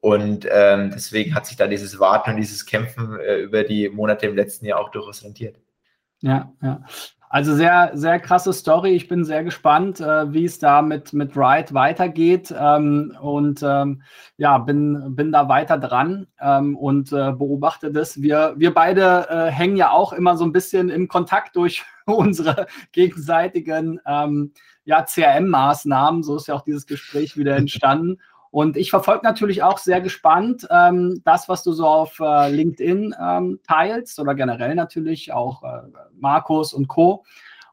[0.00, 4.26] Und ähm, deswegen hat sich da dieses Warten und dieses Kämpfen äh, über die Monate
[4.26, 5.56] im letzten Jahr auch durchaus rentiert.
[6.20, 6.82] Ja, ja.
[7.28, 8.90] Also sehr, sehr krasse Story.
[8.90, 12.54] Ich bin sehr gespannt, äh, wie es da mit, mit Ride weitergeht.
[12.56, 14.02] Ähm, und ähm,
[14.36, 18.22] ja, bin, bin da weiter dran ähm, und äh, beobachte das.
[18.22, 22.66] Wir, wir beide äh, hängen ja auch immer so ein bisschen im Kontakt durch unsere
[22.92, 24.52] gegenseitigen ähm,
[24.84, 26.22] ja, CRM-Maßnahmen.
[26.22, 28.20] So ist ja auch dieses Gespräch wieder entstanden.
[28.50, 33.14] Und ich verfolge natürlich auch sehr gespannt ähm, das, was du so auf äh, LinkedIn
[33.20, 35.82] ähm, teilst oder generell natürlich auch äh,
[36.18, 37.24] Markus und Co.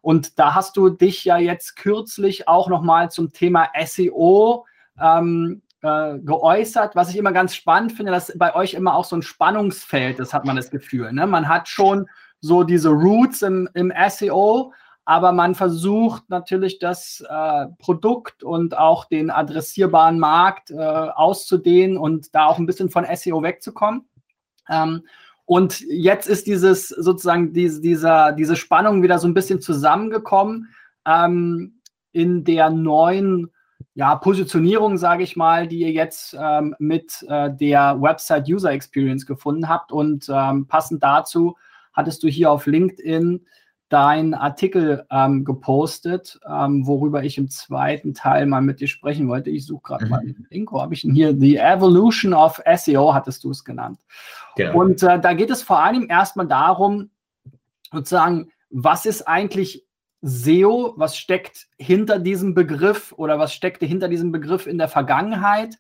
[0.01, 4.65] Und da hast du dich ja jetzt kürzlich auch nochmal zum Thema SEO
[4.99, 9.15] ähm, äh, geäußert, was ich immer ganz spannend finde, dass bei euch immer auch so
[9.15, 11.13] ein Spannungsfeld ist, hat man das Gefühl.
[11.13, 11.27] Ne?
[11.27, 12.09] Man hat schon
[12.43, 14.73] so diese Roots im, im SEO,
[15.05, 22.35] aber man versucht natürlich das äh, Produkt und auch den adressierbaren Markt äh, auszudehnen und
[22.35, 24.09] da auch ein bisschen von SEO wegzukommen.
[24.69, 25.03] Ähm,
[25.45, 30.67] und jetzt ist dieses sozusagen diese, dieser, diese Spannung wieder so ein bisschen zusammengekommen
[31.07, 31.79] ähm,
[32.11, 33.51] in der neuen
[33.93, 39.25] ja, Positionierung, sage ich mal, die ihr jetzt ähm, mit äh, der Website User Experience
[39.25, 39.93] gefunden habt.
[39.93, 41.55] Und ähm, passend dazu
[41.93, 43.45] hattest du hier auf LinkedIn
[43.93, 49.51] deinen Artikel ähm, gepostet, ähm, worüber ich im zweiten Teil mal mit dir sprechen wollte.
[49.51, 50.11] Ich suche gerade mhm.
[50.11, 50.71] mal den Link.
[50.71, 51.37] Wo habe ich ihn hier?
[51.37, 53.99] The Evolution of SEO hattest du es genannt.
[54.55, 54.79] Genau.
[54.79, 57.11] Und äh, da geht es vor allem erstmal darum,
[57.91, 59.85] sozusagen, was ist eigentlich
[60.23, 60.93] SEO?
[60.97, 65.77] Was steckt hinter diesem Begriff oder was steckte hinter diesem Begriff in der Vergangenheit?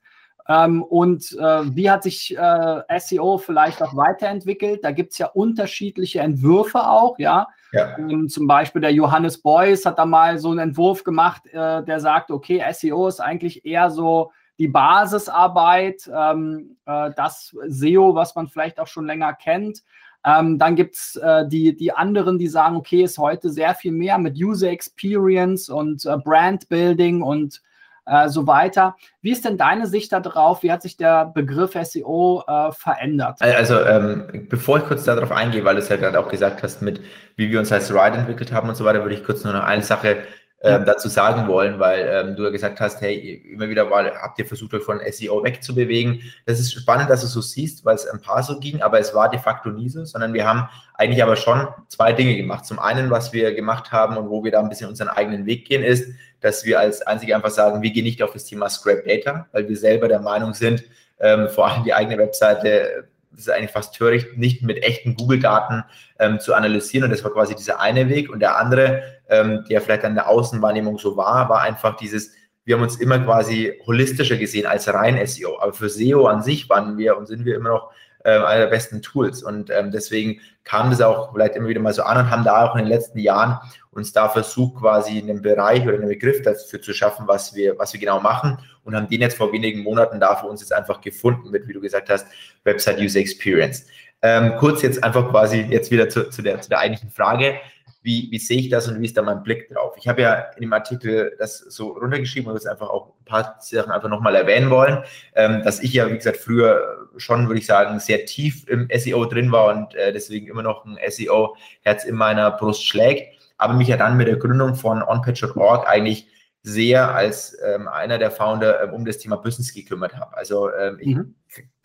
[0.47, 4.83] Ähm, und äh, wie hat sich äh, SEO vielleicht auch weiterentwickelt?
[4.83, 7.47] Da gibt es ja unterschiedliche Entwürfe auch, ja.
[7.71, 7.97] ja.
[7.97, 11.99] Ähm, zum Beispiel der Johannes Beuys hat da mal so einen Entwurf gemacht, äh, der
[11.99, 18.47] sagt, okay, SEO ist eigentlich eher so die Basisarbeit, ähm, äh, das SEO, was man
[18.47, 19.83] vielleicht auch schon länger kennt.
[20.25, 23.91] Ähm, dann gibt es äh, die, die anderen, die sagen, okay, ist heute sehr viel
[23.91, 27.61] mehr mit User Experience und äh, Brand Building und
[28.05, 28.95] äh, so weiter.
[29.21, 30.63] Wie ist denn deine Sicht darauf?
[30.63, 33.41] Wie hat sich der Begriff SEO äh, verändert?
[33.41, 36.81] Also, ähm, bevor ich kurz darauf eingehe, weil du es ja gerade auch gesagt hast,
[36.81, 37.01] mit
[37.35, 39.63] wie wir uns als Ride entwickelt haben und so weiter, würde ich kurz nur noch
[39.63, 40.17] eine Sache
[40.63, 44.39] ähm, dazu sagen wollen, weil ähm, du ja gesagt hast, hey, immer wieder mal habt
[44.39, 46.21] ihr versucht, euch von SEO wegzubewegen.
[46.45, 49.13] Das ist spannend, dass du so siehst, weil es ein paar so ging, aber es
[49.13, 52.65] war de facto nie so, sondern wir haben eigentlich aber schon zwei Dinge gemacht.
[52.65, 55.67] Zum einen, was wir gemacht haben und wo wir da ein bisschen unseren eigenen Weg
[55.67, 56.07] gehen, ist,
[56.39, 59.67] dass wir als einzige einfach sagen, wir gehen nicht auf das Thema Scrap Data, weil
[59.67, 60.83] wir selber der Meinung sind,
[61.19, 65.83] ähm, vor allem die eigene Webseite das ist eigentlich fast töricht, nicht mit echten Google-Daten
[66.19, 67.05] ähm, zu analysieren.
[67.05, 68.29] Und das war quasi dieser eine Weg.
[68.29, 72.31] Und der andere, ähm, der vielleicht an der Außenwahrnehmung so war, war einfach dieses,
[72.63, 75.59] wir haben uns immer quasi holistischer gesehen als rein SEO.
[75.59, 77.91] Aber für SEO an sich waren wir und sind wir immer noch
[78.23, 79.43] äh, einer der besten Tools.
[79.43, 82.65] Und ähm, deswegen kam das auch vielleicht immer wieder mal so an und haben da
[82.65, 83.59] auch in den letzten Jahren
[83.95, 87.93] uns da versucht, quasi einen Bereich oder einen Begriff dafür zu schaffen, was wir, was
[87.93, 91.01] wir genau machen und haben den jetzt vor wenigen Monaten da für uns jetzt einfach
[91.01, 92.27] gefunden mit, wie du gesagt hast,
[92.63, 93.85] Website User Experience.
[94.21, 97.55] Ähm, kurz jetzt einfach quasi jetzt wieder zu, zu, der, zu der eigentlichen Frage.
[98.01, 99.95] Wie, wie sehe ich das und wie ist da mein Blick drauf?
[99.97, 103.57] Ich habe ja in dem Artikel das so runtergeschrieben und jetzt einfach auch ein paar
[103.61, 105.03] Sachen einfach nochmal erwähnen wollen,
[105.35, 109.25] ähm, dass ich ja, wie gesagt, früher schon, würde ich sagen, sehr tief im SEO
[109.25, 113.87] drin war und äh, deswegen immer noch ein SEO-Herz in meiner Brust schlägt aber mich
[113.87, 116.27] ja dann mit der Gründung von onpatch.org eigentlich
[116.63, 120.35] sehr als ähm, einer der Founder ähm, um das Thema Business gekümmert habe.
[120.35, 121.35] Also ähm, ich, mhm.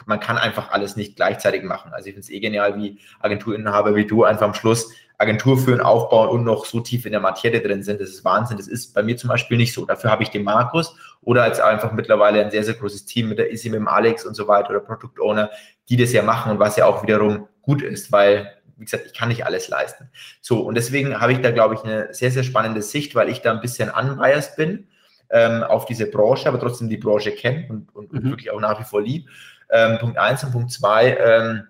[0.07, 1.93] man kann einfach alles nicht gleichzeitig machen.
[1.93, 5.81] Also ich finde es eh genial, wie Agenturinhaber wie du einfach am Schluss Agentur führen,
[5.81, 8.01] aufbauen und noch so tief in der Materie drin sind.
[8.01, 8.57] Das ist Wahnsinn.
[8.57, 9.85] Das ist bei mir zum Beispiel nicht so.
[9.85, 13.39] Dafür habe ich den Markus oder als einfach mittlerweile ein sehr, sehr großes Team mit
[13.39, 15.51] der Isi, mit dem Alex und so weiter oder Product Owner,
[15.89, 19.15] die das ja machen und was ja auch wiederum gut ist, weil wie gesagt, ich
[19.15, 20.11] kann nicht alles leisten.
[20.41, 23.43] So, und deswegen habe ich da, glaube ich, eine sehr, sehr spannende Sicht, weil ich
[23.43, 24.89] da ein bisschen unbiased bin
[25.31, 28.25] ähm, auf diese Branche, aber trotzdem die Branche kenne und, und, mhm.
[28.25, 29.29] wirklich auch nach wie vor lieb.
[29.71, 31.69] Ähm, Punkt eins und Punkt zwei, ähm,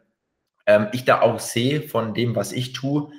[0.67, 3.11] ähm, ich da auch sehe von dem, was ich tue,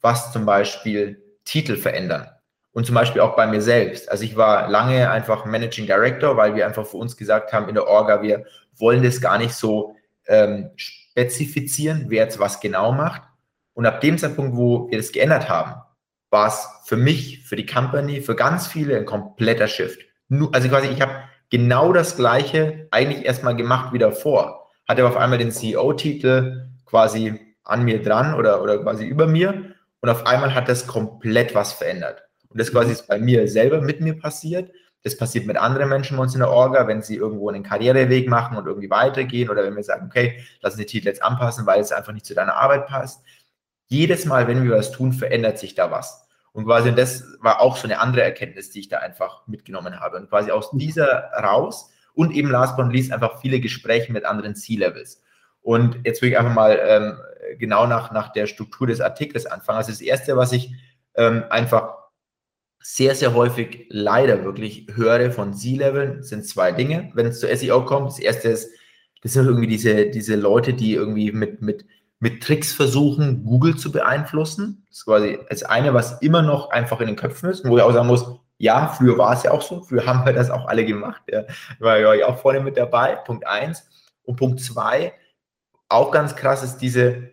[0.00, 2.28] was zum Beispiel Titel verändern.
[2.72, 4.10] Und zum Beispiel auch bei mir selbst.
[4.10, 7.74] Also ich war lange einfach Managing Director, weil wir einfach für uns gesagt haben in
[7.74, 8.44] der Orga, wir
[8.76, 13.22] wollen das gar nicht so ähm, spezifizieren, wer jetzt was genau macht,
[13.76, 15.74] und ab dem Zeitpunkt, wo wir das geändert haben,
[16.30, 20.00] war es für mich, für die Company, für ganz viele ein kompletter Shift.
[20.52, 21.12] Also quasi, ich habe
[21.50, 24.70] genau das Gleiche eigentlich erstmal gemacht wie davor.
[24.88, 30.08] Hatte auf einmal den CEO-Titel quasi an mir dran oder, oder quasi über mir und
[30.08, 32.22] auf einmal hat das komplett was verändert.
[32.48, 34.70] Und das quasi ist bei mir selber mit mir passiert.
[35.02, 38.26] Das passiert mit anderen Menschen bei uns in der Orga, wenn sie irgendwo einen Karriereweg
[38.26, 41.66] machen und irgendwie weitergehen oder wenn wir sagen, okay, lass uns den Titel jetzt anpassen,
[41.66, 43.22] weil es einfach nicht zu deiner Arbeit passt
[43.88, 46.26] jedes Mal, wenn wir was tun, verändert sich da was.
[46.52, 50.16] Und quasi das war auch so eine andere Erkenntnis, die ich da einfach mitgenommen habe.
[50.16, 54.24] Und quasi aus dieser raus und eben last but not least einfach viele Gespräche mit
[54.24, 55.22] anderen C-Levels.
[55.60, 57.18] Und jetzt will ich einfach mal ähm,
[57.58, 59.78] genau nach, nach der Struktur des Artikels anfangen.
[59.78, 60.72] Also das Erste, was ich
[61.14, 61.94] ähm, einfach
[62.80, 67.84] sehr, sehr häufig leider wirklich höre von C-Leveln, sind zwei Dinge, wenn es zu SEO
[67.84, 68.12] kommt.
[68.12, 68.70] Das Erste ist,
[69.22, 71.84] das sind irgendwie diese, diese Leute, die irgendwie mit, mit
[72.18, 74.84] mit Tricks versuchen, Google zu beeinflussen.
[74.88, 77.82] Das ist quasi das eine, was immer noch einfach in den Köpfen ist, wo ich
[77.82, 78.26] auch sagen muss,
[78.58, 81.22] ja, früher war es ja auch so, früher haben wir das auch alle gemacht.
[81.30, 81.44] Ja.
[81.78, 83.86] War ja auch vorne mit dabei, Punkt eins.
[84.22, 85.12] Und Punkt zwei,
[85.88, 87.30] auch ganz krass ist diese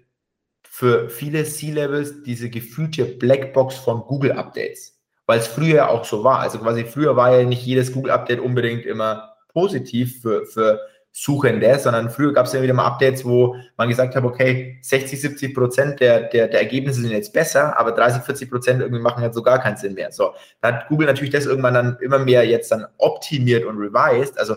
[0.64, 5.00] für viele C-Levels diese gefühlte Blackbox von Google-Updates.
[5.26, 6.40] Weil es früher auch so war.
[6.40, 10.82] Also quasi früher war ja nicht jedes Google-Update unbedingt immer positiv für, für
[11.16, 15.22] Suchende, sondern früher gab es ja wieder mal Updates, wo man gesagt hat, okay, 60,
[15.22, 19.22] 70 Prozent der, der, der Ergebnisse sind jetzt besser, aber 30, 40 Prozent irgendwie machen
[19.22, 20.12] jetzt so gar keinen Sinn mehr.
[20.12, 24.40] So, da hat Google natürlich das irgendwann dann immer mehr jetzt dann optimiert und revised.
[24.40, 24.56] Also,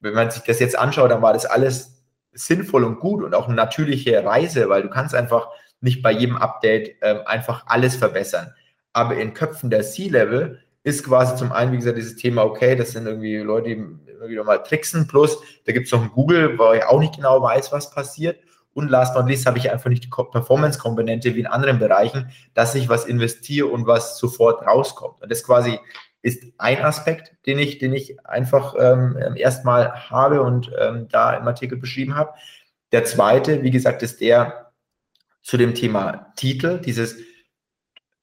[0.00, 3.46] wenn man sich das jetzt anschaut, dann war das alles sinnvoll und gut und auch
[3.46, 5.48] eine natürliche Reise, weil du kannst einfach
[5.80, 8.52] nicht bei jedem Update ähm, einfach alles verbessern.
[8.92, 12.92] Aber in Köpfen der C-Level ist quasi zum einen, wie gesagt, dieses Thema, okay, das
[12.92, 16.58] sind irgendwie Leute, die immer wieder mal tricksen, plus da gibt es noch ein Google,
[16.58, 18.40] wo ich auch nicht genau weiß, was passiert.
[18.72, 22.30] Und last but not least habe ich einfach nicht die Performance-Komponente wie in anderen Bereichen,
[22.54, 25.20] dass ich was investiere und was sofort rauskommt.
[25.20, 25.78] Und das quasi
[26.22, 31.46] ist ein Aspekt, den ich, den ich einfach ähm, erstmal habe und ähm, da im
[31.48, 32.34] Artikel beschrieben habe.
[32.92, 34.72] Der zweite, wie gesagt, ist der
[35.42, 37.16] zu dem Thema Titel, dieses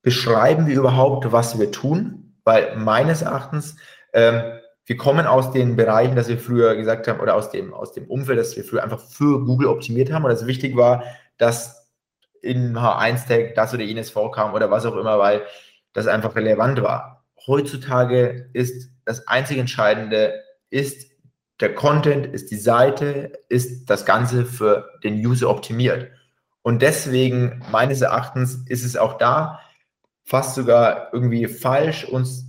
[0.02, 3.76] beschreiben wir überhaupt, was wir tun, weil meines Erachtens,
[4.14, 4.42] ähm,
[4.86, 8.06] wir kommen aus den Bereichen, dass wir früher gesagt haben, oder aus dem, aus dem
[8.06, 11.04] Umfeld, dass wir früher einfach für Google optimiert haben und es wichtig war,
[11.38, 11.92] dass
[12.42, 15.42] in H1-Tag das oder jenes vorkam oder was auch immer, weil
[15.92, 17.26] das einfach relevant war.
[17.48, 21.12] heutzutage ist das einzig Entscheidende, ist
[21.60, 26.12] der Content, ist die Seite, ist das Ganze für den User optimiert.
[26.62, 29.60] Und deswegen, meines Erachtens, ist es auch da
[30.28, 32.46] fast sogar irgendwie falsch, uns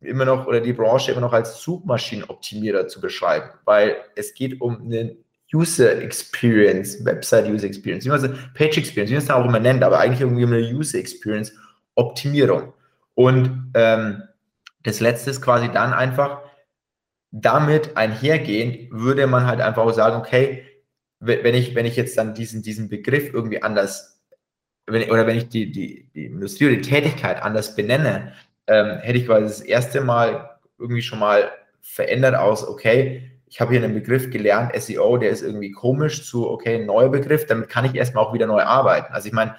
[0.00, 4.82] immer noch oder die Branche immer noch als Suchmaschinenoptimierer zu beschreiben, weil es geht um
[4.82, 5.16] eine
[5.52, 9.60] User Experience, Website User Experience, wie man es, Page Experience, wie man es auch immer
[9.60, 11.54] nennt, aber eigentlich irgendwie um eine User Experience
[11.94, 12.74] Optimierung.
[13.14, 14.22] Und ähm,
[14.82, 16.42] das letzte ist quasi dann einfach,
[17.30, 20.66] damit einhergehend würde man halt einfach auch sagen, okay,
[21.20, 24.15] wenn ich, wenn ich jetzt dann diesen, diesen Begriff irgendwie anders,
[24.86, 28.32] wenn oder wenn ich die, die, die Industrie oder die Tätigkeit anders benenne,
[28.66, 33.72] ähm, hätte ich quasi das erste Mal irgendwie schon mal verändert aus, okay, ich habe
[33.72, 37.84] hier einen Begriff gelernt, SEO, der ist irgendwie komisch zu, okay, neuer Begriff, damit kann
[37.84, 39.12] ich erstmal auch wieder neu arbeiten.
[39.12, 39.56] Also ich meine,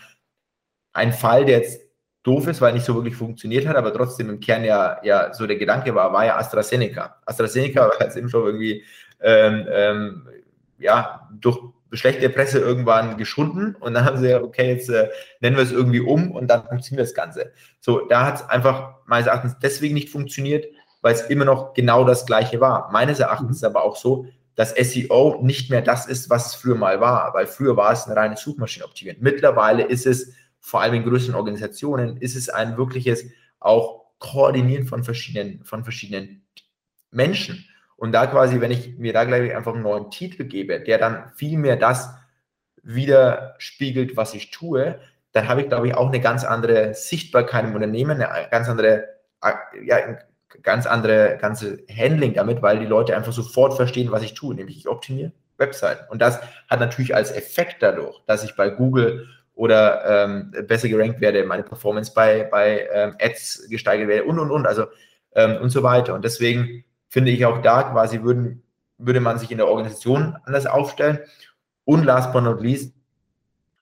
[0.94, 1.82] ein Fall, der jetzt
[2.24, 5.48] doof ist, weil nicht so wirklich funktioniert hat, aber trotzdem im Kern ja, ja so
[5.48, 7.22] der Gedanke war, war ja AstraZeneca.
[7.26, 8.84] AstraZeneca war jetzt eben schon irgendwie
[9.22, 10.30] ähm, ähm,
[10.78, 11.60] ja, durch
[11.92, 15.72] schlechte Presse irgendwann geschunden und dann haben sie ja, okay, jetzt äh, nennen wir es
[15.72, 17.52] irgendwie um und dann funktioniert das Ganze.
[17.80, 20.66] So, da hat es einfach meines Erachtens deswegen nicht funktioniert,
[21.02, 22.92] weil es immer noch genau das Gleiche war.
[22.92, 26.76] Meines Erachtens ist aber auch so, dass SEO nicht mehr das ist, was es früher
[26.76, 29.22] mal war, weil früher war es eine reine Suchmaschinenoptimierung.
[29.22, 33.24] Mittlerweile ist es vor allem in größeren Organisationen, ist es ein wirkliches
[33.60, 36.44] auch Koordinieren von verschiedenen, von verschiedenen
[37.12, 37.66] Menschen.
[37.98, 41.32] Und da quasi, wenn ich mir da gleich einfach einen neuen Titel gebe, der dann
[41.36, 42.14] viel mehr das
[42.84, 45.00] widerspiegelt, was ich tue,
[45.34, 49.08] dann habe ich, glaube ich, auch eine ganz andere Sichtbarkeit im Unternehmen, eine ganz andere,
[49.84, 50.18] ja,
[50.64, 54.78] ganz andere ganze Handling damit, weil die Leute einfach sofort verstehen, was ich tue, nämlich
[54.78, 56.06] ich optimiere Webseiten.
[56.10, 61.20] Und das hat natürlich als Effekt dadurch, dass ich bei Google oder ähm, besser gerankt
[61.20, 64.86] werde, meine Performance bei, bei ähm, Ads gesteigert werde und, und, und, also
[65.34, 66.14] ähm, und so weiter.
[66.14, 66.84] Und deswegen
[67.18, 68.62] finde ich auch da quasi würden,
[69.00, 71.18] würde man sich in der Organisation anders aufstellen.
[71.84, 72.94] Und last but not least,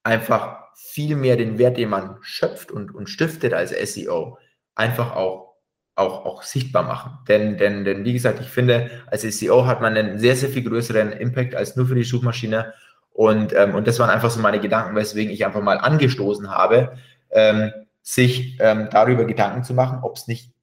[0.04, 4.38] einfach viel mehr den Wert, den man schöpft und, und stiftet als SEO,
[4.74, 5.56] einfach auch,
[5.95, 7.12] auch, auch sichtbar machen.
[7.28, 10.63] Denn, denn, denn, wie gesagt, ich finde, als SEO hat man einen sehr, sehr viel
[10.63, 12.74] größeren Impact als nur für die Suchmaschine.
[13.12, 16.95] Und, ähm, und das waren einfach so meine Gedanken, weswegen ich einfach mal angestoßen habe,
[17.32, 20.55] ähm, sich ähm, darüber Gedanken zu machen, ob es nicht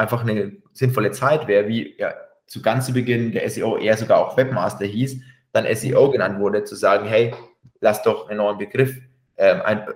[0.00, 2.14] einfach eine sinnvolle Zeit wäre, wie ja,
[2.46, 5.20] zu ganz zu Beginn der SEO eher sogar auch Webmaster hieß,
[5.52, 7.34] dann SEO genannt wurde, zu sagen, hey,
[7.80, 8.96] lass doch einen neuen Begriff
[9.36, 9.86] ähm, ein,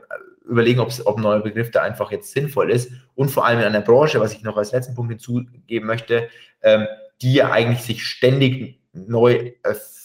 [0.45, 2.93] überlegen, ob ein neuer Begriff da einfach jetzt sinnvoll ist.
[3.15, 6.29] Und vor allem in einer Branche, was ich noch als letzten Punkt hinzugeben möchte,
[6.63, 6.87] ähm,
[7.23, 9.53] die ja eigentlich sich ständig neu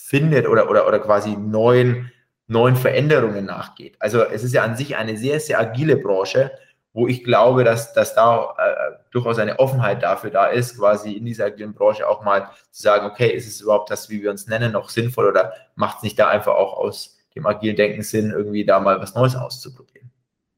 [0.07, 2.11] findet oder, oder, oder quasi neuen,
[2.47, 3.95] neuen Veränderungen nachgeht.
[3.99, 6.51] Also es ist ja an sich eine sehr, sehr agile Branche,
[6.93, 11.25] wo ich glaube, dass, dass da äh, durchaus eine Offenheit dafür da ist, quasi in
[11.25, 14.47] dieser agilen Branche auch mal zu sagen, okay, ist es überhaupt das, wie wir uns
[14.47, 18.31] nennen, noch sinnvoll oder macht es nicht da einfach auch aus dem agilen Denken Sinn,
[18.31, 20.09] irgendwie da mal was Neues auszuprobieren?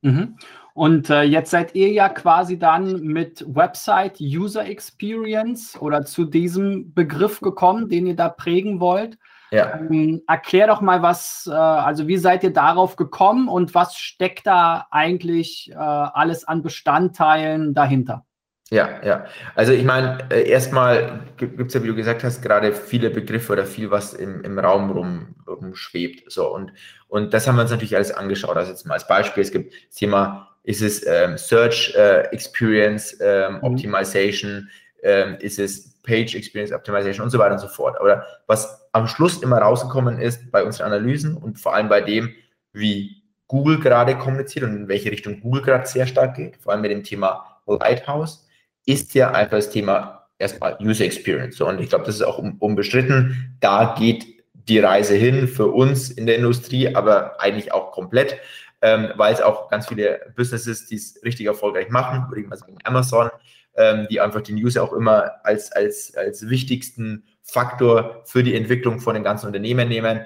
[0.02, 0.38] Mhm.
[0.74, 6.94] Und äh, jetzt seid ihr ja quasi dann mit Website User Experience oder zu diesem
[6.94, 9.18] Begriff gekommen, den ihr da prägen wollt.
[9.52, 9.78] Ja.
[9.80, 14.48] Ähm, erklär doch mal, was, äh, also wie seid ihr darauf gekommen und was steckt
[14.48, 18.26] da eigentlich äh, alles an Bestandteilen dahinter?
[18.72, 19.26] Ja, ja.
[19.54, 23.52] Also ich meine, äh, erstmal gibt es ja, wie du gesagt hast, gerade viele Begriffe
[23.52, 26.32] oder viel, was im, im Raum rum, rumschwebt.
[26.32, 26.72] So, und,
[27.10, 28.56] und das haben wir uns natürlich alles angeschaut.
[28.56, 33.18] Also jetzt mal als Beispiel, es gibt das Thema, ist es ähm, Search äh, Experience
[33.20, 33.64] ähm, mhm.
[33.64, 34.70] Optimization,
[35.04, 38.00] ähm, ist es Page Experience Optimization und so weiter und so fort.
[38.00, 42.34] Aber was am Schluss immer rausgekommen ist bei unseren Analysen und vor allem bei dem,
[42.74, 46.82] wie Google gerade kommuniziert und in welche Richtung Google gerade sehr stark geht, vor allem
[46.82, 48.48] mit dem Thema Lighthouse,
[48.86, 51.62] ist ja einfach das Thema erstmal User Experience.
[51.62, 53.58] Und ich glaube, das ist auch unbestritten.
[53.60, 58.38] Da geht die Reise hin für uns in der Industrie, aber eigentlich auch komplett,
[58.82, 62.58] ähm, weil es auch ganz viele Businesses, die es richtig erfolgreich machen, würde ich mal
[62.58, 63.30] sagen, Amazon,
[63.76, 69.00] ähm, die einfach den User auch immer als, als, als wichtigsten Faktor für die Entwicklung
[69.00, 70.26] von den ganzen Unternehmen nehmen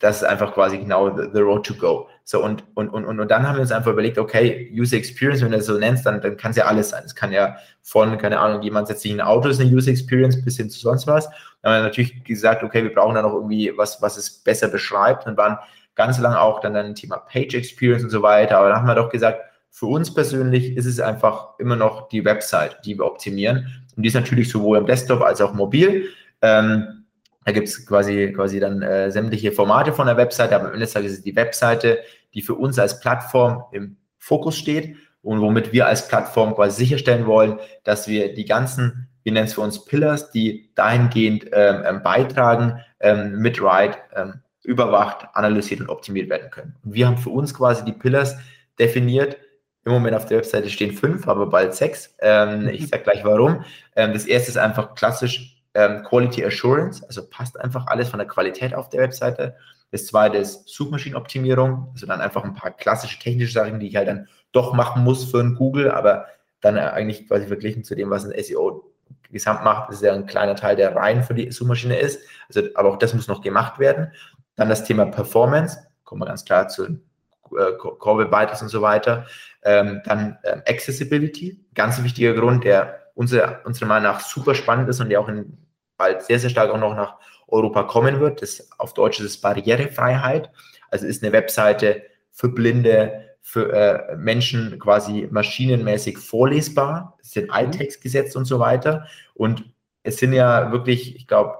[0.00, 2.08] das ist einfach quasi genau the, the road to go.
[2.24, 5.50] So, und, und, und, und dann haben wir uns einfach überlegt, okay, User Experience, wenn
[5.50, 7.02] du das so nennst, dann, dann kann es ja alles sein.
[7.04, 9.90] Es kann ja von, keine Ahnung, jemand setzt sich in ein Auto, ist eine User
[9.90, 11.28] Experience, bis hin zu sonst was.
[11.62, 14.68] Dann haben wir natürlich gesagt, okay, wir brauchen da noch irgendwie was, was es besser
[14.68, 15.58] beschreibt und waren
[15.96, 18.58] ganz lange auch dann ein Thema Page Experience und so weiter.
[18.58, 19.40] Aber dann haben wir doch gesagt,
[19.70, 23.82] für uns persönlich ist es einfach immer noch die Website, die wir optimieren.
[23.96, 26.08] Und die ist natürlich sowohl im Desktop als auch mobil.
[26.42, 27.04] Ähm,
[27.44, 30.84] da gibt es quasi, quasi dann äh, sämtliche Formate von der Webseite, aber am Ende
[30.84, 32.00] ist es die Webseite,
[32.34, 37.26] die für uns als Plattform im Fokus steht, und womit wir als Plattform quasi sicherstellen
[37.26, 42.02] wollen, dass wir die ganzen, wir nennen es für uns Pillars, die dahingehend ähm, ähm
[42.02, 46.76] beitragen, ähm, mit Ride ähm, überwacht, analysiert und optimiert werden können.
[46.84, 48.36] Und wir haben für uns quasi die Pillars
[48.78, 49.36] definiert.
[49.84, 52.14] Im Moment auf der Webseite stehen fünf, aber bald sechs.
[52.18, 53.64] Ähm, ich sage gleich warum.
[53.96, 58.28] Ähm, das erste ist einfach klassisch ähm, Quality Assurance, also passt einfach alles von der
[58.28, 59.56] Qualität auf der Webseite.
[59.90, 64.08] Das zweite ist Suchmaschinenoptimierung, also dann einfach ein paar klassische technische Sachen, die ich halt
[64.08, 66.26] dann doch machen muss für ein Google, aber
[66.60, 68.84] dann eigentlich quasi verglichen zu dem, was ein SEO
[69.30, 72.20] gesamt macht, ist ja ein kleiner Teil, der rein für die Suchmaschine ist.
[72.48, 74.12] Also, aber auch das muss noch gemacht werden.
[74.56, 77.00] Dann das Thema Performance, kommen wir ganz klar zu
[77.58, 79.26] äh, Core Vitals und so weiter.
[79.62, 85.00] Ähm, dann ähm, Accessibility, ganz wichtiger Grund, der unsere, unserer Meinung nach super spannend ist
[85.00, 85.58] und der auch in,
[85.96, 87.16] bald sehr, sehr stark auch noch nach
[87.48, 88.42] Europa kommen wird.
[88.42, 90.50] Das, auf Deutsch ist es Barrierefreiheit.
[90.90, 97.18] Also ist eine Webseite für Blinde, für äh, Menschen quasi maschinenmäßig vorlesbar.
[97.20, 97.52] Es sind mhm.
[97.52, 99.06] Alttext gesetzt und so weiter.
[99.34, 99.64] Und
[100.02, 101.56] es sind ja wirklich, ich glaube,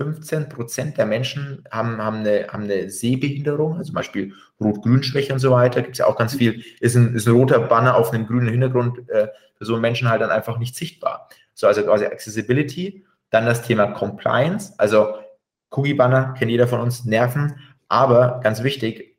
[0.00, 5.40] 15 Prozent der Menschen haben, haben, eine, haben eine Sehbehinderung, also zum Beispiel Rot-Grün-Schwäche und
[5.40, 5.82] so weiter.
[5.82, 6.64] Gibt es ja auch ganz viel.
[6.80, 10.22] Ist ein, ist ein roter Banner auf einem grünen Hintergrund äh, für so Menschen halt
[10.22, 11.28] dann einfach nicht sichtbar.
[11.52, 13.04] So, also quasi Accessibility.
[13.28, 14.72] Dann das Thema Compliance.
[14.78, 15.16] Also
[15.68, 17.56] Cookie-Banner kennt jeder von uns, nerven.
[17.88, 19.16] Aber ganz wichtig,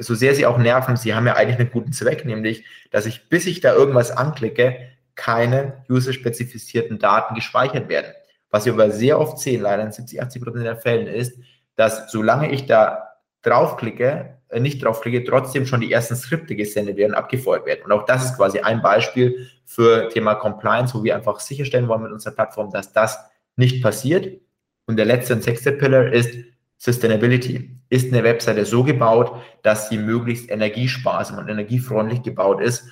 [0.00, 3.28] so sehr sie auch nerven, sie haben ja eigentlich einen guten Zweck, nämlich, dass ich,
[3.28, 8.14] bis ich da irgendwas anklicke, keine user-spezifizierten Daten gespeichert werden.
[8.54, 11.36] Was wir aber sehr oft sehen, leider in 70, 80 Prozent der Fällen, ist,
[11.74, 13.08] dass solange ich da
[13.42, 17.80] draufklicke, äh, nicht draufklicke, trotzdem schon die ersten Skripte gesendet werden, abgefeuert werden.
[17.84, 22.04] Und auch das ist quasi ein Beispiel für Thema Compliance, wo wir einfach sicherstellen wollen
[22.04, 23.18] mit unserer Plattform, dass das
[23.56, 24.40] nicht passiert.
[24.86, 26.32] Und der letzte und sechste Pillar ist
[26.78, 27.76] Sustainability.
[27.88, 29.32] Ist eine Webseite so gebaut,
[29.64, 32.84] dass sie möglichst energiesparsam und energiefreundlich gebaut ist?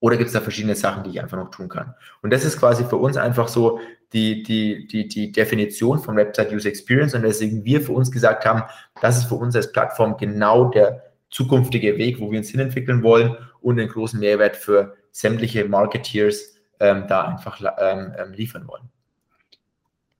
[0.00, 1.94] Oder gibt es da verschiedene Sachen, die ich einfach noch tun kann?
[2.22, 3.80] Und das ist quasi für uns einfach so
[4.12, 8.44] die, die, die, die Definition von Website User Experience und deswegen wir für uns gesagt
[8.44, 8.62] haben,
[9.00, 13.36] das ist für uns als Plattform genau der zukünftige Weg, wo wir uns hinentwickeln wollen
[13.60, 18.90] und einen großen Mehrwert für sämtliche Marketeers ähm, da einfach ähm, ähm liefern wollen.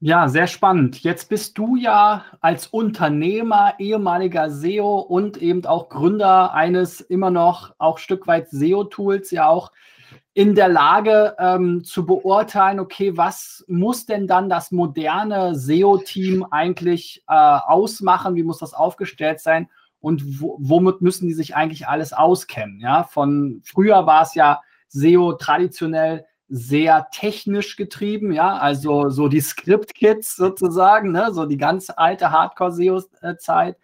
[0.02, 1.02] Ja, sehr spannend.
[1.02, 7.74] Jetzt bist du ja als Unternehmer, ehemaliger SEO und eben auch Gründer eines immer noch
[7.76, 9.72] auch Stück weit SEO-Tools ja auch
[10.32, 17.22] in der Lage ähm, zu beurteilen, okay, was muss denn dann das moderne SEO-Team eigentlich
[17.28, 18.36] äh, ausmachen?
[18.36, 19.68] Wie muss das aufgestellt sein?
[20.00, 22.80] Und womit müssen die sich eigentlich alles auskennen?
[22.80, 29.40] Ja, von früher war es ja SEO traditionell sehr technisch getrieben, ja, also so die
[29.40, 33.76] Script-Kits sozusagen, ne, so die ganz alte Hardcore-SEO-Zeit.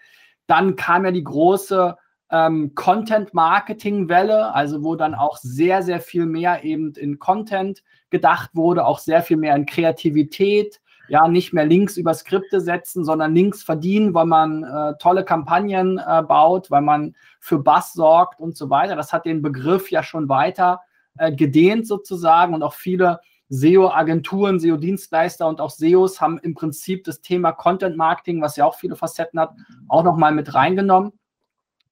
[0.49, 1.97] Dann kam ja die große
[2.31, 8.85] ähm, Content-Marketing-Welle, also wo dann auch sehr, sehr viel mehr eben in Content gedacht wurde,
[8.85, 13.63] auch sehr viel mehr in Kreativität, ja, nicht mehr Links über Skripte setzen, sondern Links
[13.63, 18.71] verdienen, weil man äh, tolle Kampagnen äh, baut, weil man für Bass sorgt und so
[18.71, 18.97] weiter.
[18.97, 20.81] Das hat den Begriff ja schon weiter
[21.19, 27.21] äh, gedehnt sozusagen und auch viele SEO-Agenturen, SEO-Dienstleister und auch SEOs haben im Prinzip das
[27.21, 29.55] Thema Content Marketing, was ja auch viele Facetten hat,
[29.89, 31.13] auch nochmal mit reingenommen.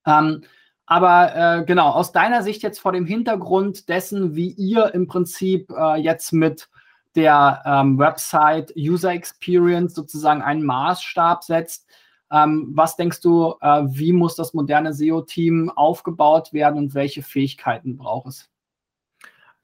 [0.05, 0.43] Ähm,
[0.85, 5.71] aber äh, genau, aus deiner Sicht jetzt vor dem Hintergrund dessen, wie ihr im Prinzip
[5.71, 6.69] äh, jetzt mit
[7.15, 11.87] der ähm, Website User Experience sozusagen einen Maßstab setzt,
[12.31, 17.97] ähm, was denkst du, äh, wie muss das moderne SEO-Team aufgebaut werden und welche Fähigkeiten
[17.97, 18.49] braucht es?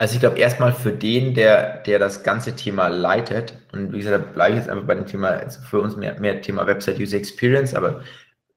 [0.02, 4.16] Also ich glaube erstmal für den, der, der das ganze Thema leitet, und wie gesagt,
[4.16, 6.98] da bleibe ich jetzt einfach bei dem Thema, also für uns mehr, mehr Thema Website
[6.98, 8.02] User Experience, aber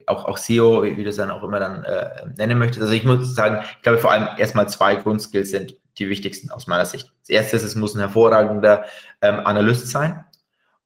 [0.07, 2.81] auch, auch SEO, wie, du es dann auch immer dann äh, nennen möchtest.
[2.81, 6.67] Also ich muss sagen, ich glaube vor allem erstmal zwei Grundskills sind die wichtigsten aus
[6.67, 7.13] meiner Sicht.
[7.21, 8.87] Das erste ist, es muss ein hervorragender
[9.21, 10.25] ähm, Analyst sein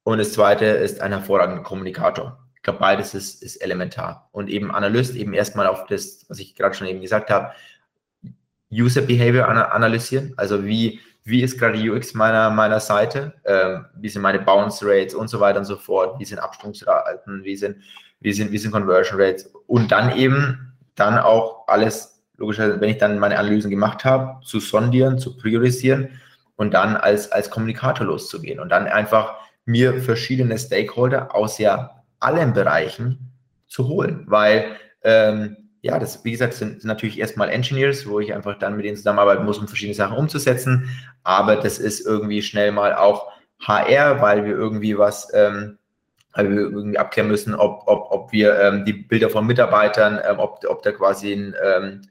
[0.03, 2.37] und das zweite ist ein hervorragender Kommunikator.
[2.55, 4.27] Ich glaube, beides ist, ist elementar.
[4.33, 7.53] Und eben Analyst eben erstmal auf das, was ich gerade schon eben gesagt habe,
[8.71, 10.33] User Behavior analysieren.
[10.37, 13.33] Also wie, wie ist gerade UX meiner, meiner Seite?
[13.45, 16.19] Ähm, wie sind meine Bounce Rates und so weiter und so fort?
[16.19, 17.43] Wie sind Absprungsraten?
[17.43, 17.77] Wie sind,
[18.19, 19.51] wie sind, wie sind Conversion Rates?
[19.67, 24.59] Und dann eben dann auch alles, logischerweise, wenn ich dann meine Analysen gemacht habe, zu
[24.59, 26.09] sondieren, zu priorisieren
[26.55, 32.53] und dann als, als Kommunikator loszugehen und dann einfach mir verschiedene Stakeholder aus ja allen
[32.53, 33.31] Bereichen
[33.67, 38.33] zu holen, weil ähm, ja, das, wie gesagt, sind, sind natürlich erstmal Engineers, wo ich
[38.33, 40.89] einfach dann mit denen zusammenarbeiten muss, um verschiedene Sachen umzusetzen.
[41.23, 45.77] Aber das ist irgendwie schnell mal auch HR, weil wir irgendwie was, ähm,
[46.33, 50.39] weil wir irgendwie abklären müssen, ob, ob, ob wir ähm, die Bilder von Mitarbeitern, ähm,
[50.39, 52.01] ob, ob da quasi ein, ähm,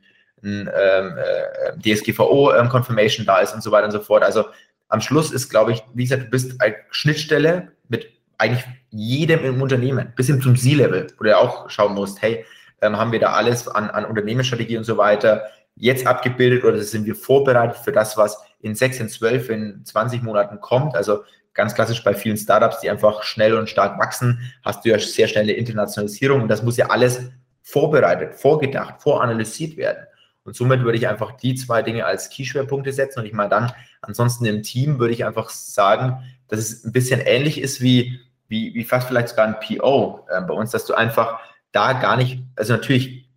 [0.42, 4.22] ein ähm, äh, DSGVO-Confirmation ähm, da ist und so weiter und so fort.
[4.22, 4.46] Also
[4.88, 9.60] am Schluss ist, glaube ich, wie gesagt, du bist eine Schnittstelle mit eigentlich jedem im
[9.60, 12.44] Unternehmen, bis hin zum C-Level, wo du auch schauen musst, hey,
[12.82, 15.44] ähm, haben wir da alles an, an Unternehmensstrategie und so weiter
[15.76, 20.22] jetzt abgebildet oder sind wir vorbereitet für das, was in sechs, in zwölf, in 20
[20.22, 20.94] Monaten kommt?
[20.96, 21.22] Also
[21.54, 25.28] ganz klassisch bei vielen Startups, die einfach schnell und stark wachsen, hast du ja sehr
[25.28, 27.20] schnelle Internationalisierung und das muss ja alles
[27.62, 30.06] vorbereitet, vorgedacht, voranalysiert werden.
[30.44, 33.72] Und somit würde ich einfach die zwei Dinge als Key-Schwerpunkte setzen und ich meine dann,
[34.00, 38.72] ansonsten im Team würde ich einfach sagen, dass es ein bisschen ähnlich ist wie, wie,
[38.74, 41.40] wie fast vielleicht sogar ein PO äh, bei uns, dass du einfach
[41.72, 43.28] da gar nicht, also natürlich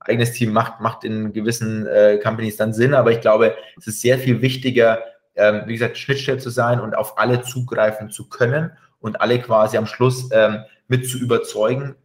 [0.00, 4.00] eigenes Team macht, macht in gewissen äh, Companies dann Sinn, aber ich glaube, es ist
[4.00, 5.02] sehr viel wichtiger,
[5.34, 9.76] ähm, wie gesagt, Schnittstelle zu sein und auf alle zugreifen zu können und alle quasi
[9.76, 11.96] am Schluss ähm, mit zu überzeugen,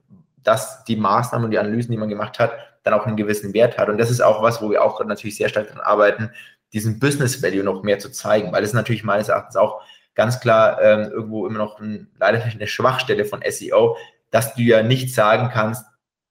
[0.44, 3.78] dass die Maßnahmen und die Analysen, die man gemacht hat, dann auch einen gewissen Wert
[3.78, 3.90] hat.
[3.90, 6.32] Und das ist auch was, wo wir auch natürlich sehr stark daran arbeiten,
[6.72, 9.82] diesen Business Value noch mehr zu zeigen, weil es natürlich meines Erachtens auch
[10.16, 13.98] ganz klar ähm, irgendwo immer noch ein, leider eine Schwachstelle von SEO,
[14.32, 15.86] dass du ja nicht sagen kannst,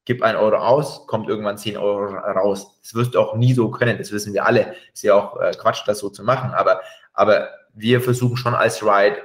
[0.04, 2.78] gib ein Euro aus, kommt irgendwann 10 Euro raus.
[2.82, 4.74] Das wirst du auch nie so können, das wissen wir alle.
[4.94, 6.80] Ist ja auch äh, Quatsch, das so zu machen, aber,
[7.12, 9.18] aber wir versuchen schon als Ride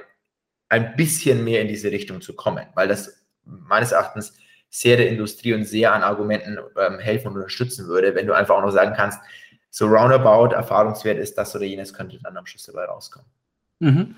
[0.68, 4.34] ein bisschen mehr in diese Richtung zu kommen, weil das meines Erachtens
[4.68, 8.56] sehr der Industrie und sehr an Argumenten ähm, helfen und unterstützen würde, wenn du einfach
[8.56, 9.20] auch noch sagen kannst,
[9.70, 13.28] so roundabout Erfahrungswert ist das oder jenes, könnte dann am Schluss dabei rauskommen.
[13.80, 14.14] Mhm.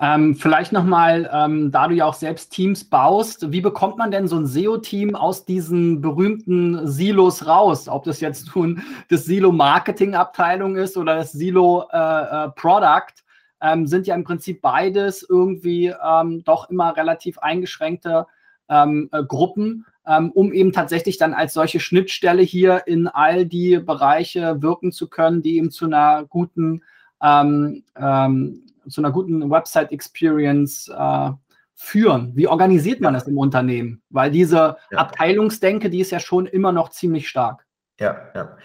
[0.00, 4.28] Ähm, vielleicht nochmal, ähm, da du ja auch selbst Teams baust, wie bekommt man denn
[4.28, 7.88] so ein SEO-Team aus diesen berühmten Silos raus?
[7.88, 14.14] Ob das jetzt nun das Silo-Marketing-Abteilung ist oder das Silo-Product, äh, äh, ähm, sind ja
[14.14, 18.26] im Prinzip beides irgendwie ähm, doch immer relativ eingeschränkte
[18.68, 23.78] ähm, äh, Gruppen, ähm, um eben tatsächlich dann als solche Schnittstelle hier in all die
[23.78, 26.82] Bereiche wirken zu können, die eben zu einer guten
[27.20, 31.30] ähm, ähm, zu einer guten Website-Experience äh,
[31.74, 32.32] führen?
[32.34, 34.02] Wie organisiert man das im Unternehmen?
[34.10, 34.98] Weil diese ja.
[34.98, 37.64] Abteilungsdenke, die ist ja schon immer noch ziemlich stark.
[38.00, 38.56] Ja, ja.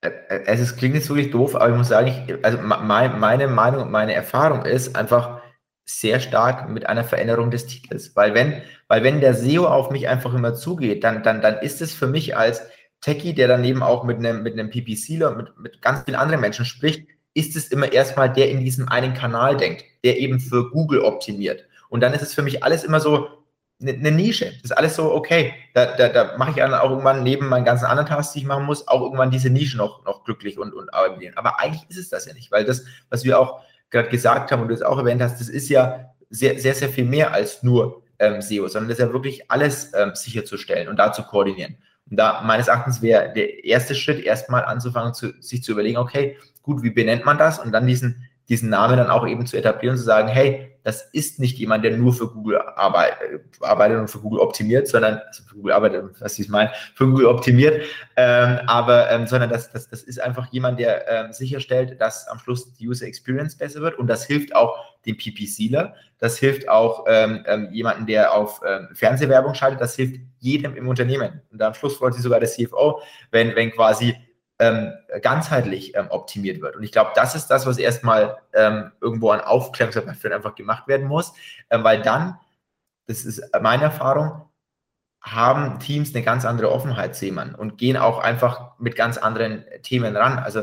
[0.00, 3.90] Äh, es klingt jetzt wirklich doof, aber ich muss sagen, ich, also meine Meinung und
[3.90, 5.40] meine Erfahrung ist einfach
[5.86, 8.14] sehr stark mit einer Veränderung des Titels.
[8.16, 11.80] Weil wenn, weil wenn der SEO auf mich einfach immer zugeht, dann, dann, dann ist
[11.80, 12.62] es für mich als
[13.00, 16.40] Techie, der daneben auch mit einem, mit einem PPCler und mit, mit ganz vielen anderen
[16.40, 20.70] Menschen spricht, ist es immer erstmal der in diesem einen Kanal denkt, der eben für
[20.70, 21.66] Google optimiert.
[21.90, 23.28] Und dann ist es für mich alles immer so
[23.78, 24.46] eine, eine Nische.
[24.46, 27.66] Das ist alles so, okay, da, da, da mache ich dann auch irgendwann neben meinen
[27.66, 30.72] ganzen anderen Tasks, die ich machen muss, auch irgendwann diese Nische noch, noch glücklich und,
[30.72, 31.36] und arbeiten.
[31.36, 33.60] Aber eigentlich ist es das ja nicht, weil das, was wir auch
[33.90, 36.88] gerade gesagt haben und du es auch erwähnt hast, das ist ja sehr, sehr, sehr
[36.88, 40.96] viel mehr als nur ähm, SEO, sondern das ist ja wirklich alles ähm, sicherzustellen und
[40.96, 41.76] da zu koordinieren.
[42.10, 46.38] Und da meines Erachtens wäre der erste Schritt erstmal anzufangen, zu, sich zu überlegen, okay,
[46.66, 47.58] gut, wie benennt man das?
[47.58, 51.02] Und dann diesen, diesen Namen dann auch eben zu etablieren und zu sagen, hey, das
[51.12, 55.42] ist nicht jemand, der nur für Google arbeitet, arbeitet und für Google optimiert, sondern also
[55.42, 57.82] für Google arbeitet, was ich meine, für Google optimiert,
[58.14, 62.38] ähm, aber ähm, sondern das, das, das ist einfach jemand, der ähm, sicherstellt, dass am
[62.38, 63.98] Schluss die User Experience besser wird.
[63.98, 68.88] Und das hilft auch dem PPCler, das hilft auch ähm, ähm, jemanden, der auf ähm,
[68.92, 71.42] Fernsehwerbung schaltet, das hilft jedem im Unternehmen.
[71.50, 73.00] Und am Schluss freut sich sogar der CFO,
[73.32, 74.14] wenn, wenn quasi
[74.58, 76.76] ähm, ganzheitlich ähm, optimiert wird.
[76.76, 81.06] Und ich glaube, das ist das, was erstmal ähm, irgendwo an Aufklärungsarbeit einfach gemacht werden
[81.06, 81.34] muss,
[81.68, 82.38] äh, weil dann,
[83.06, 84.42] das ist meine Erfahrung,
[85.20, 89.64] haben Teams eine ganz andere Offenheit, sehen man, und gehen auch einfach mit ganz anderen
[89.82, 90.38] Themen ran.
[90.38, 90.62] Also,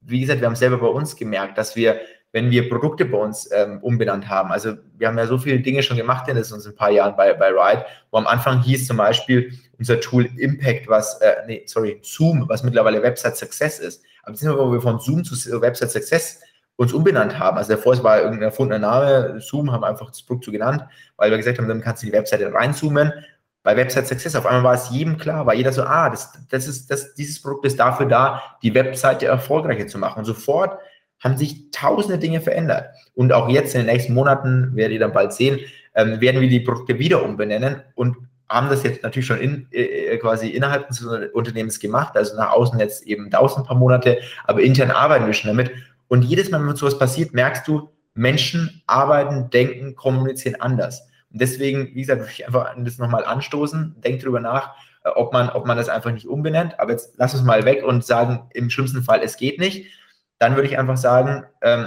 [0.00, 2.00] wie gesagt, wir haben selber bei uns gemerkt, dass wir
[2.32, 4.50] wenn wir Produkte bei uns ähm, umbenannt haben.
[4.50, 7.34] Also wir haben ja so viele Dinge schon gemacht in uns ein paar Jahren bei,
[7.34, 12.00] bei Ride, wo am Anfang hieß zum Beispiel unser Tool Impact, was, äh, nee, sorry,
[12.02, 14.02] Zoom, was mittlerweile Website Success ist.
[14.22, 16.40] Aber wir, wo wir von Zoom zu Website Success
[16.76, 17.58] uns umbenannt haben.
[17.58, 20.84] Also davor war irgendein erfundener Name, Zoom haben einfach das Produkt so genannt,
[21.16, 23.12] weil wir gesagt haben, dann kannst du die Webseite reinzoomen.
[23.62, 26.66] Bei Website Success auf einmal war es jedem klar, war jeder so, ah, das, das
[26.66, 30.20] ist, das, dieses Produkt ist dafür da, die Webseite erfolgreicher zu machen.
[30.20, 30.78] Und sofort
[31.22, 32.90] haben sich tausende Dinge verändert.
[33.14, 35.60] Und auch jetzt in den nächsten Monaten, werdet ihr dann bald sehen,
[35.94, 38.16] ähm, werden wir die Produkte wieder umbenennen und
[38.48, 41.02] haben das jetzt natürlich schon in, äh, quasi innerhalb des
[41.32, 45.32] Unternehmens gemacht, also nach außen jetzt eben dauert ein paar Monate, aber intern arbeiten wir
[45.32, 45.70] schon damit.
[46.08, 51.08] Und jedes Mal, wenn sowas passiert, merkst du, Menschen arbeiten, denken, kommunizieren anders.
[51.32, 55.32] Und deswegen, wie gesagt, würde ich einfach das nochmal anstoßen, denkt darüber nach, äh, ob
[55.32, 56.78] man, ob man das einfach nicht umbenennt.
[56.78, 59.86] Aber jetzt lass uns mal weg und sagen, im schlimmsten Fall, es geht nicht
[60.42, 61.86] dann würde ich einfach sagen, ähm,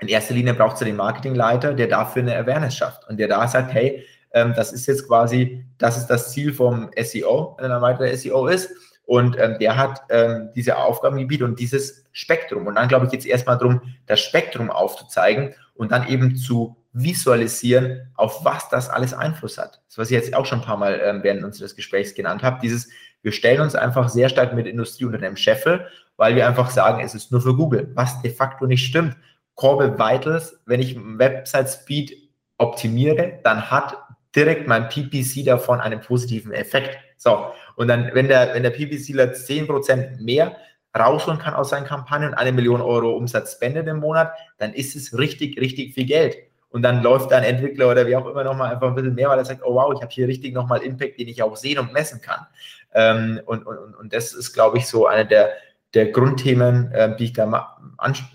[0.00, 3.46] in erster Linie braucht es den Marketingleiter, der dafür eine Awareness schafft und der da
[3.46, 7.80] sagt, hey, ähm, das ist jetzt quasi, das ist das Ziel vom SEO, wenn er
[7.80, 8.70] weiter SEO ist.
[9.04, 12.66] Und ähm, der hat ähm, diese Aufgabengebiet und dieses Spektrum.
[12.66, 18.10] Und dann glaube ich jetzt erstmal darum, das Spektrum aufzuzeigen und dann eben zu visualisieren,
[18.14, 19.82] auf was das alles Einfluss hat.
[19.86, 22.58] Das, was ich jetzt auch schon ein paar Mal ähm, während unseres Gesprächs genannt habe,
[22.62, 22.88] dieses,
[23.22, 25.86] wir stellen uns einfach sehr stark mit Industrieunternehmen Scheffel,
[26.16, 29.14] weil wir einfach sagen, es ist nur für Google, was de facto nicht stimmt.
[29.54, 32.16] Core Vitals, wenn ich Website Speed
[32.56, 33.98] optimiere, dann hat
[34.34, 36.96] direkt mein PPC davon einen positiven Effekt.
[37.18, 40.56] So, und dann, wenn der, wenn der PPCler 10% mehr
[40.98, 44.96] rausholen kann aus seinen Kampagnen und eine Million Euro Umsatz spendet im Monat, dann ist
[44.96, 46.36] es richtig, richtig viel Geld.
[46.76, 49.38] Und dann läuft ein Entwickler oder wie auch immer nochmal einfach ein bisschen mehr, weil
[49.38, 51.94] er sagt, oh wow, ich habe hier richtig nochmal Impact, den ich auch sehen und
[51.94, 52.46] messen kann.
[52.92, 55.52] Ähm, und, und, und das ist, glaube ich, so eine der,
[55.94, 57.78] der Grundthemen, äh, die ich da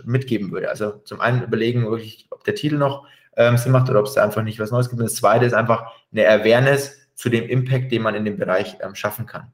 [0.05, 0.71] mitgeben würde.
[0.71, 3.05] Also zum einen überlegen, wirklich, ob der Titel noch
[3.37, 4.99] ähm, Sinn macht oder ob es da einfach nicht was Neues gibt.
[4.99, 8.75] Und das zweite ist einfach eine Awareness zu dem Impact, den man in dem Bereich
[8.81, 9.51] ähm, schaffen kann.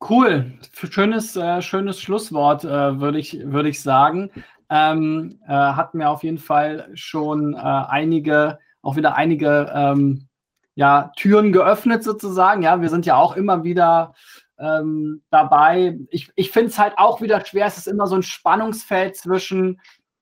[0.00, 0.52] Cool,
[0.90, 4.30] schönes, äh, schönes Schlusswort, äh, würde ich, würd ich sagen.
[4.68, 10.28] Ähm, äh, hat mir auf jeden Fall schon äh, einige, auch wieder einige ähm,
[10.74, 12.62] ja, Türen geöffnet sozusagen.
[12.62, 14.14] Ja, wir sind ja auch immer wieder
[14.58, 15.98] ähm, dabei.
[16.10, 17.66] Ich, ich finde es halt auch wieder schwer.
[17.66, 19.80] Es ist immer so ein Spannungsfeld zwischen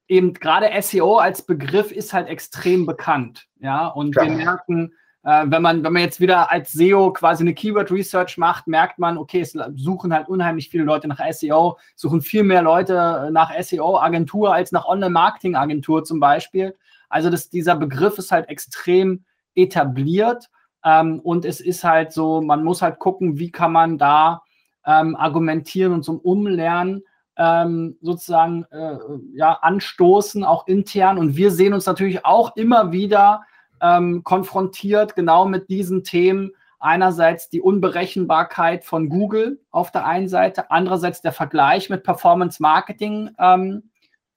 [0.08, 3.46] eben gerade SEO als Begriff ist halt extrem bekannt.
[3.58, 4.24] Ja, und ja.
[4.24, 4.92] wir merken,
[5.24, 8.98] äh, wenn, man, wenn man jetzt wieder als SEO quasi eine Keyword Research macht, merkt
[8.98, 13.50] man, okay, es suchen halt unheimlich viele Leute nach SEO, suchen viel mehr Leute nach
[13.58, 16.76] SEO-Agentur als nach Online-Marketing-Agentur zum Beispiel.
[17.08, 20.50] Also das, dieser Begriff ist halt extrem etabliert
[20.84, 24.42] ähm, und es ist halt so, man muss halt gucken, wie kann man da
[24.84, 27.02] ähm, argumentieren und zum Umlernen
[27.36, 28.98] ähm, sozusagen äh,
[29.34, 31.18] ja, anstoßen, auch intern.
[31.18, 33.42] Und wir sehen uns natürlich auch immer wieder
[33.80, 36.52] ähm, konfrontiert, genau mit diesen Themen.
[36.80, 43.94] Einerseits die Unberechenbarkeit von Google auf der einen Seite, andererseits der Vergleich mit Performance-Marketing-Kanälen,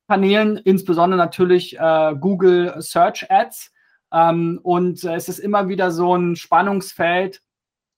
[0.09, 3.73] ähm, insbesondere natürlich äh, Google Search Ads.
[4.13, 7.41] Ähm, und äh, es ist immer wieder so ein Spannungsfeld,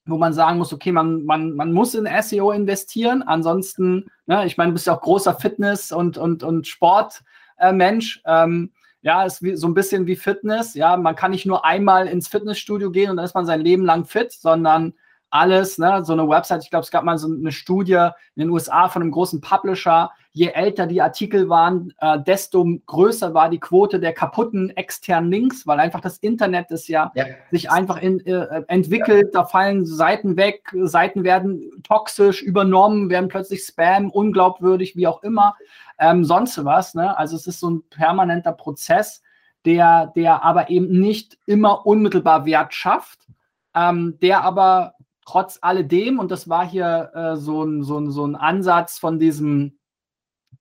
[0.06, 3.22] wo man sagen muss, okay, man, man, man muss in SEO investieren.
[3.22, 8.22] Ansonsten, ne, ich meine, du bist ja auch großer Fitness- und, und, und Sportmensch.
[8.26, 8.72] Äh, ähm,
[9.02, 10.74] ja, ist wie, so ein bisschen wie Fitness.
[10.74, 13.86] Ja, man kann nicht nur einmal ins Fitnessstudio gehen und dann ist man sein Leben
[13.86, 14.94] lang fit, sondern
[15.30, 18.50] alles, ne, so eine Website, ich glaube, es gab mal so eine Studie in den
[18.50, 23.60] USA von einem großen Publisher, je älter die Artikel waren, äh, desto größer war die
[23.60, 27.26] Quote der kaputten externen Links, weil einfach das Internet ist ja, ja.
[27.52, 29.42] sich einfach in, äh, entwickelt, ja.
[29.42, 35.58] da fallen Seiten weg, Seiten werden toxisch übernommen, werden plötzlich Spam, unglaubwürdig, wie auch immer,
[36.00, 37.18] ähm, sonst was, ne?
[37.18, 39.22] Also es ist so ein permanenter Prozess,
[39.66, 43.28] der, der aber eben nicht immer unmittelbar Wert schafft,
[43.76, 44.94] ähm, der aber
[45.26, 49.20] trotz alledem, und das war hier äh, so, ein, so, ein, so ein Ansatz von
[49.20, 49.79] diesem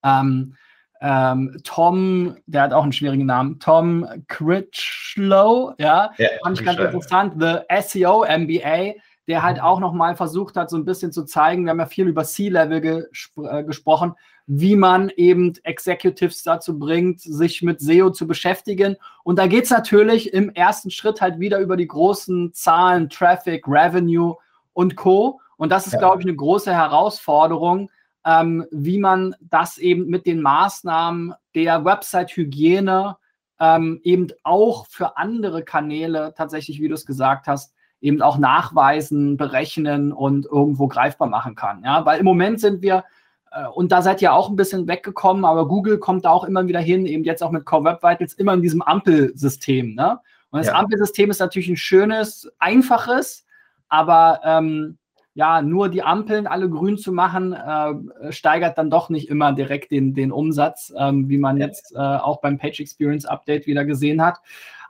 [0.02, 0.54] ähm,
[1.00, 6.80] ähm, Tom, der hat auch einen schwierigen Namen, Tom Critchlow, ja, ja fand ich ganz
[6.80, 8.94] interessant, The SEO MBA,
[9.28, 12.08] der halt auch nochmal versucht hat, so ein bisschen zu zeigen, wir haben ja viel
[12.08, 14.14] über C-Level gespr äh, gesprochen,
[14.46, 18.96] wie man eben Executives dazu bringt, sich mit SEO zu beschäftigen.
[19.22, 23.68] Und da geht es natürlich im ersten Schritt halt wieder über die großen Zahlen, Traffic,
[23.68, 24.36] Revenue
[24.72, 25.38] und Co.
[25.58, 25.98] Und das ist, ja.
[25.98, 27.90] glaube ich, eine große Herausforderung,
[28.28, 33.16] ähm, wie man das eben mit den Maßnahmen der Website-Hygiene
[33.58, 37.72] ähm, eben auch für andere Kanäle tatsächlich, wie du es gesagt hast,
[38.02, 41.82] eben auch nachweisen, berechnen und irgendwo greifbar machen kann.
[41.84, 43.04] Ja, weil im Moment sind wir
[43.50, 46.68] äh, und da seid ihr auch ein bisschen weggekommen, aber Google kommt da auch immer
[46.68, 49.94] wieder hin, eben jetzt auch mit Core Web Vitals, immer in diesem Ampelsystem.
[49.94, 50.20] Ne?
[50.50, 50.74] Und das ja.
[50.74, 53.46] Ampelsystem ist natürlich ein schönes, einfaches,
[53.88, 54.98] aber ähm,
[55.38, 59.92] ja, nur die Ampeln alle grün zu machen, äh, steigert dann doch nicht immer direkt
[59.92, 64.20] den, den Umsatz, ähm, wie man jetzt äh, auch beim Page Experience Update wieder gesehen
[64.20, 64.40] hat.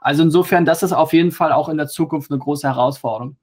[0.01, 3.37] Also insofern, das ist auf jeden Fall auch in der Zukunft eine große Herausforderung.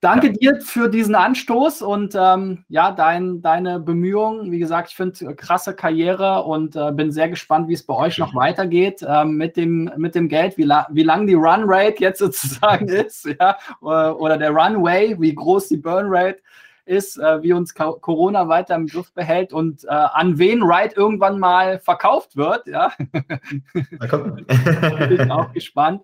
[0.00, 4.52] Danke dir für diesen Anstoß und ähm, ja, dein, deine Bemühungen.
[4.52, 8.18] Wie gesagt, ich finde krasse Karriere und äh, bin sehr gespannt, wie es bei euch
[8.18, 11.96] noch weitergeht äh, mit, dem, mit dem Geld, wie, la wie lang die Run Rate
[11.98, 16.40] jetzt sozusagen ist, ja, oder, oder der Runway, wie groß die Burn Rate
[16.84, 21.38] ist, äh, wie uns Corona weiter im Griff behält und äh, an wen Ride irgendwann
[21.38, 22.66] mal verkauft wird.
[22.66, 22.92] Ja.
[23.72, 26.02] Bin ich auch gespannt.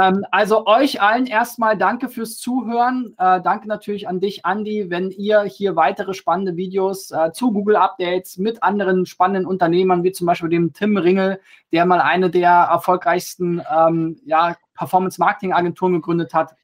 [0.00, 3.14] Ähm, also euch allen erstmal danke fürs Zuhören.
[3.18, 7.76] Äh, danke natürlich an dich, Andy, wenn ihr hier weitere spannende Videos äh, zu Google
[7.76, 11.40] Updates mit anderen spannenden Unternehmern, wie zum Beispiel dem Tim Ringel,
[11.72, 16.54] der mal eine der erfolgreichsten ähm, ja, Performance-Marketing-Agenturen gegründet hat,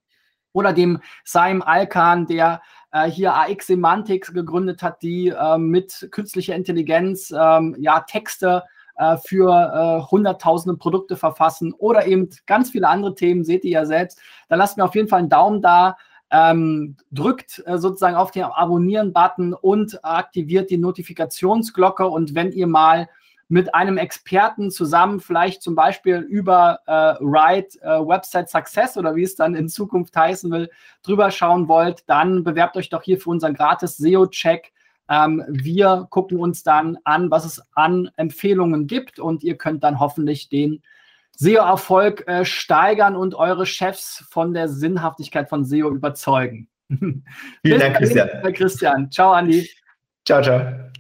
[0.57, 6.55] oder dem Saim Alkan, der äh, hier AX Semantics gegründet hat, die äh, mit künstlicher
[6.55, 8.65] Intelligenz ähm, ja Texte
[8.97, 13.87] äh, für äh, hunderttausende Produkte verfassen oder eben ganz viele andere Themen, seht ihr ja
[13.87, 14.21] selbst.
[14.49, 15.97] Dann lasst mir auf jeden Fall einen Daumen da.
[16.29, 22.05] Ähm, drückt äh, sozusagen auf den Abonnieren-Button und aktiviert die Notifikationsglocke.
[22.09, 23.09] Und wenn ihr mal
[23.49, 29.23] mit einem Experten zusammen, vielleicht zum Beispiel über äh, Ride äh, Website Success oder wie
[29.23, 30.69] es dann in Zukunft heißen will,
[31.03, 34.73] drüber schauen wollt, dann bewerbt euch doch hier für unseren gratis SEO-Check.
[35.09, 40.01] Ähm, wir gucken uns dann an, was es an Empfehlungen gibt und ihr könnt dann
[40.01, 40.83] hoffentlich den
[41.37, 46.69] SEO-Erfolg äh, steigern und eure Chefs von der Sinnhaftigkeit von SEO überzeugen.
[46.89, 48.53] Vielen Dank, Christian.
[48.55, 49.11] Christian.
[49.11, 49.69] Ciao, Andi.
[50.25, 50.91] Ciao, ciao.